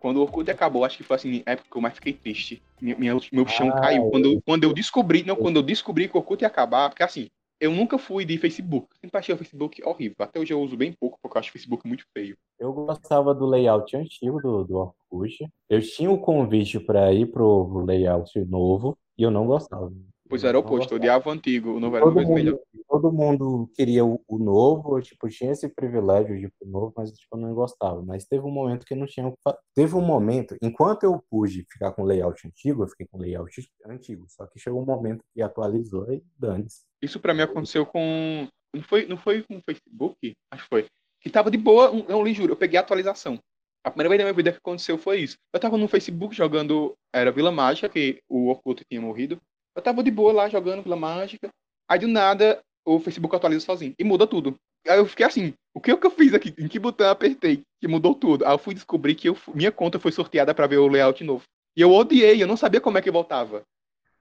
[0.06, 2.62] Quando o Orkut acabou, acho que foi assim, a época que eu mais fiquei triste.
[2.80, 4.08] Minha, minha meu chão ah, caiu.
[4.08, 7.02] Quando, eu, quando eu descobri, não, quando eu descobri que o Orkut ia acabar, porque
[7.02, 7.28] assim,
[7.60, 8.86] eu nunca fui de Facebook.
[9.00, 10.14] Sempre achei o Facebook horrível.
[10.20, 12.36] Até hoje eu uso bem pouco, porque eu acho o Facebook muito feio.
[12.56, 15.48] Eu gostava do layout antigo do, do Orkut.
[15.68, 19.92] Eu tinha o convite para ir pro layout novo e eu não gostava.
[20.28, 22.58] Pois era o oposto, eu odiava o antigo, o novo era todo mundo, melhor.
[22.88, 26.92] Todo mundo queria o, o, novo, eu, tipo, tinha esse privilégio de ir pro novo,
[26.96, 28.02] mas tipo, eu não gostava.
[28.02, 29.32] Mas teve um momento que não tinha.
[29.74, 33.54] Teve um momento, enquanto eu pude ficar com layout antigo, eu fiquei com layout
[33.86, 34.26] antigo.
[34.28, 36.84] Só que chegou um momento que atualizou e dane-se.
[37.00, 38.48] Isso para mim aconteceu com.
[38.74, 40.34] Não foi, não foi com o Facebook?
[40.50, 40.86] Acho que foi.
[41.20, 43.38] Que tava de boa, eu lhe juro, eu peguei a atualização.
[43.84, 45.36] A primeira vez da minha vida que aconteceu foi isso.
[45.52, 46.94] Eu tava no Facebook jogando.
[47.14, 49.40] Era Vila Mágica, que o Orkut tinha morrido.
[49.76, 51.50] Eu tava de boa lá jogando pela mágica.
[51.86, 54.56] Aí do nada o Facebook atualiza sozinho e muda tudo.
[54.88, 56.54] Aí eu fiquei assim, o que, é que eu fiz aqui?
[56.56, 57.62] Em que botão apertei?
[57.80, 58.46] Que mudou tudo.
[58.46, 61.42] Aí eu fui descobrir que eu, minha conta foi sorteada para ver o layout novo.
[61.76, 63.62] E eu odiei, eu não sabia como é que voltava.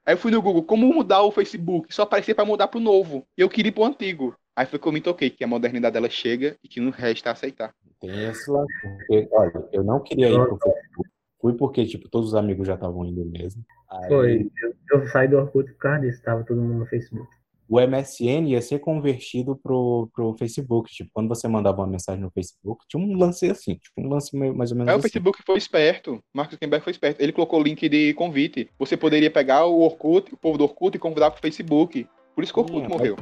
[0.06, 1.93] Aí eu fui no Google, como mudar o Facebook?
[1.93, 3.26] Só aparecia para mudar pro novo.
[3.38, 4.36] E eu queria ir pro antigo.
[4.56, 7.32] Aí foi que eu me toquei, que a modernidade dela chega e que não resta
[7.32, 7.74] aceitar.
[7.99, 8.68] Tem esse lado.
[8.82, 11.14] Porque, olha, eu não queria ir pro Facebook.
[11.46, 13.64] Fui porque, tipo, todos os amigos já estavam indo mesmo.
[13.88, 14.08] Aí...
[14.08, 14.52] Foi.
[14.64, 17.30] Eu, eu, saí do Orkut por causa disso, tava todo mundo no Facebook.
[17.70, 20.91] O MSN ia ser convertido pro, pro Facebook.
[20.91, 24.36] Tipo, quando você mandava uma mensagem no Facebook, tinha um lance assim, tipo, um lance
[24.36, 25.00] mais ou menos É, assim.
[25.00, 26.20] o Facebook foi esperto.
[26.34, 27.22] Mark Zuckerberg foi esperto.
[27.22, 28.68] Ele colocou o link de convite.
[28.80, 32.08] Você poderia pegar o Orkut, o povo do Orkut e convidar pro Facebook.
[32.34, 33.16] Por isso que o Orkut hum, morreu.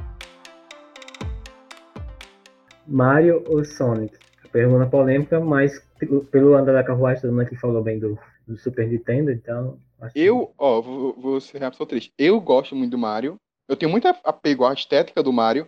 [2.88, 4.18] Mario ou Sonic?
[4.50, 8.88] Pergunta polêmica, mas pelo andar da carruagem, todo mundo aqui falou bem do, do Super
[8.88, 9.80] Nintendo, então.
[10.16, 12.12] Eu, ó, vou, vou ser uma pessoa triste.
[12.18, 13.36] Eu gosto muito do Mario.
[13.68, 15.68] Eu tenho muito apego à estética do Mario,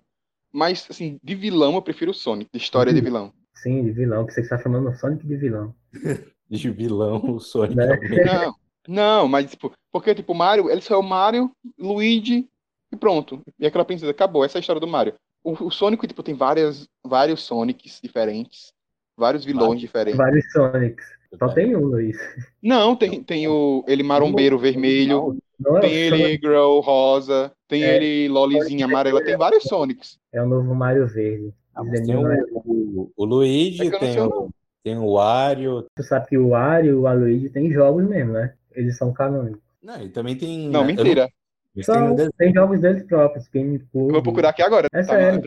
[0.51, 3.33] mas, assim, de vilão eu prefiro o Sonic, de história de vilão.
[3.55, 5.73] Sim, de vilão, que você está falando Sonic de vilão.
[6.49, 7.75] de vilão, o Sonic.
[7.75, 7.99] Né?
[8.25, 8.55] Não,
[8.87, 12.47] não, mas, tipo, porque, tipo, o Mario, ele só é o Mario, Luigi
[12.91, 13.41] e pronto.
[13.57, 15.15] E aquela princesa, acabou, essa é a história do Mario.
[15.43, 18.71] O, o Sonic, tipo, tem várias, vários Sonics diferentes,
[19.17, 20.17] vários vilões vários, diferentes.
[20.17, 21.05] Vários Sonics.
[21.37, 22.17] Só tem um, Luiz.
[22.61, 28.29] Não, tem, tem o ele marombeiro vermelho, não, tem ele Grow rosa, tem é, ele
[28.29, 30.17] Lolizinha amarela, tem vários Sonics.
[30.31, 31.53] É o novo Mario verde.
[31.75, 34.49] Ah, tem o, o, o Luigi, é tem, o,
[34.81, 35.85] tem o Wario.
[35.95, 38.53] Tu sabe que o Wario e o Luigi tem jogos mesmo, né?
[38.73, 39.59] Eles são canônicos.
[39.83, 40.69] Não, e também tem.
[40.69, 41.29] Não, mentira.
[41.83, 43.47] São, tem, jogos deles próprios.
[43.49, 44.11] Game Cube.
[44.11, 44.87] Vou procurar aqui agora.
[44.93, 45.41] É tá sério.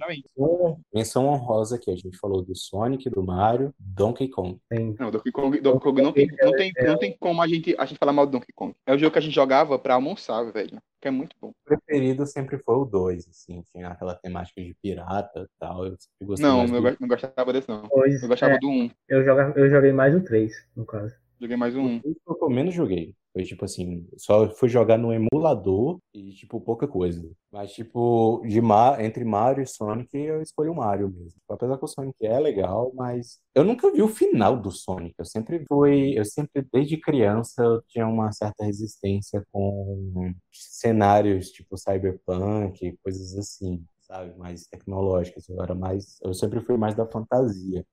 [0.95, 1.91] Menção honrosa aqui.
[1.91, 4.59] A gente falou do Sonic, do Mario, Donkey Kong.
[4.73, 4.95] Sim.
[4.99, 7.85] Não, Donkey Kong, Donkey Kong não, tem, não, tem, não tem como a gente, a
[7.87, 8.75] gente falar mal do Donkey Kong.
[8.87, 10.81] É o jogo que a gente jogava pra almoçar, velho.
[11.01, 11.49] Que é muito bom.
[11.49, 13.63] O preferido sempre foi o 2, assim.
[13.73, 15.87] Tinha aquela temática de pirata e tal.
[15.87, 15.97] Eu
[16.39, 17.83] não, eu não gostava desse, não.
[17.89, 18.91] Pois, eu gostava é, do 1.
[19.09, 21.15] Eu, joga, eu joguei mais o 3, no caso.
[21.41, 22.01] Joguei mais o 1.
[22.27, 23.15] O que eu menos joguei.
[23.39, 27.23] Foi tipo assim, só fui jogar no emulador e tipo pouca coisa.
[27.53, 28.59] Mas tipo, de
[28.99, 31.41] entre Mario e Sonic, eu escolhi o Mario mesmo.
[31.49, 35.15] Apesar que o Sonic é legal, mas eu nunca vi o final do Sonic.
[35.17, 41.77] Eu sempre fui, eu sempre desde criança eu tinha uma certa resistência com cenários tipo
[41.79, 45.49] cyberpunk, coisas assim, sabe, mais tecnológicas.
[45.49, 47.87] Eu era mais, eu sempre fui mais da fantasia.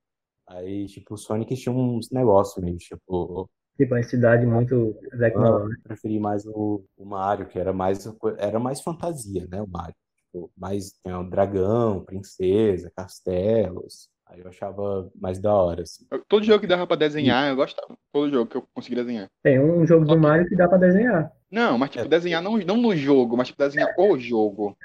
[0.48, 5.78] Aí, tipo, o Sonic tinha uns negócios meio, tipo, Tipo, uma cidade muito tecnológica.
[5.78, 8.08] Eu preferi mais o, o Mario, que era mais,
[8.38, 9.60] era mais fantasia, né?
[9.60, 9.94] O Mario.
[10.32, 14.08] tipo, mais tem um dragão, princesa, castelos.
[14.28, 16.04] Aí eu achava mais da hora, assim.
[16.28, 17.96] Todo jogo que dava pra desenhar, eu gostava.
[18.12, 19.28] Todo jogo que eu consegui desenhar.
[19.42, 21.30] Tem um jogo do Mario que dá pra desenhar.
[21.50, 22.08] Não, mas tipo, É.
[22.08, 24.76] desenhar não, não no jogo, mas tipo, desenhar o jogo.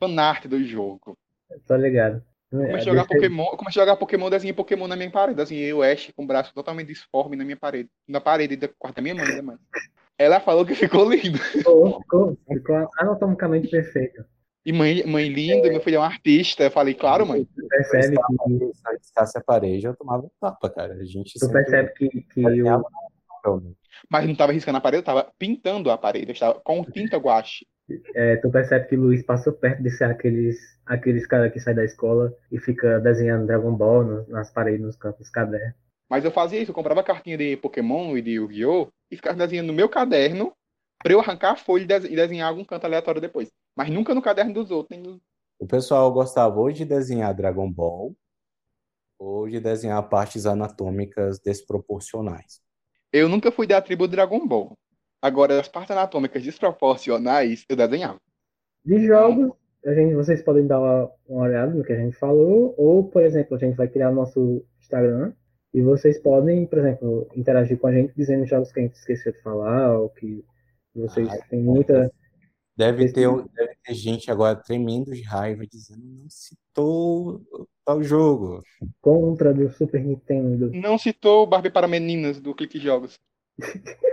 [0.00, 1.16] Fanart do jogo.
[1.66, 2.22] Tô ligado.
[2.52, 5.10] Comecei É, a jogar deixa- Pokémon, eu comecei a jogar Pokémon, desenhei Pokémon na minha
[5.10, 5.36] parede.
[5.38, 7.88] Desenhei o Ash com o braço totalmente disforme na minha parede.
[8.06, 9.58] Na parede do quarto da minha mãe, ainda mais.
[10.18, 11.38] Ela falou que ficou lindo.
[11.38, 14.22] Ficou, ficou, ficou anatomicamente perfeito.
[14.66, 16.64] E mãe, mãe linda, meu filho é um artista.
[16.64, 17.44] Eu falei, claro, mãe.
[17.44, 20.92] Tu percebe que, Se eu a parede, eu tomava um tapa, cara.
[20.94, 23.72] A gente tu percebe que, que papel, né?
[24.10, 26.28] Mas não tava riscando a parede, eu tava pintando a parede.
[26.28, 27.66] Eu estava com tinta guache.
[28.14, 31.76] É, tu percebe que o Luiz passou perto de ser aqueles, aqueles caras que saem
[31.76, 35.74] da escola e fica desenhando Dragon Ball no- nas paredes, nos cantos dos cadernos.
[36.08, 38.88] Mas eu fazia isso, eu comprava cartinha de Pokémon e de Yu-Gi-Oh!
[39.10, 40.52] e ficava desenhando no meu caderno
[41.02, 43.50] pra eu arrancar a folha e dese- desenhar algum canto aleatório depois.
[43.76, 44.98] Mas nunca no caderno dos outros.
[45.00, 45.20] Nem.
[45.58, 48.14] O pessoal gostava ou de desenhar Dragon Ball
[49.18, 52.60] ou de desenhar partes anatômicas desproporcionais.
[53.12, 54.76] Eu nunca fui da tribo Dragon Ball.
[55.22, 58.18] Agora, as partes anatômicas desproporcionais, eu desenhava.
[58.84, 59.52] De jogos,
[59.86, 63.22] a gente, vocês podem dar uma, uma olhada no que a gente falou, ou, por
[63.22, 65.32] exemplo, a gente vai criar o nosso Instagram
[65.72, 69.32] e vocês podem, por exemplo, interagir com a gente dizendo jogos que a gente esqueceu
[69.32, 70.44] de falar, ou que
[70.94, 72.12] vocês Ah, têm muita.
[72.76, 77.40] Deve ter, deve ter gente agora tremendo de raiva dizendo não citou
[77.84, 78.62] tal jogo.
[79.00, 80.70] contra do Super Nintendo.
[80.72, 83.20] Não citou Barbie para Meninas do Clique Jogos.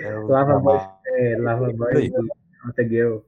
[0.00, 1.84] Eu Lava Boy, é, Lava do
[2.66, 3.18] Hunter Girl.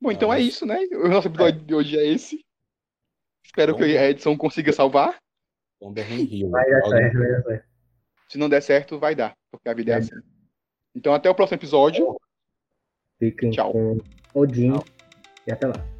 [0.00, 0.78] Bom, então é isso, né?
[0.92, 2.44] O nosso episódio de hoje é esse.
[3.42, 3.78] Espero Bom.
[3.78, 5.16] que a edição consiga salvar.
[5.80, 7.66] Vai dar certo, vai dar certo.
[8.28, 9.98] Se não der certo, vai dar, porque a vida é É.
[9.98, 10.14] assim.
[10.94, 12.16] Então, até o próximo episódio.
[13.18, 13.72] Fiquem Tchau.
[13.72, 13.98] com
[14.34, 14.74] Odin
[15.46, 15.93] e até lá.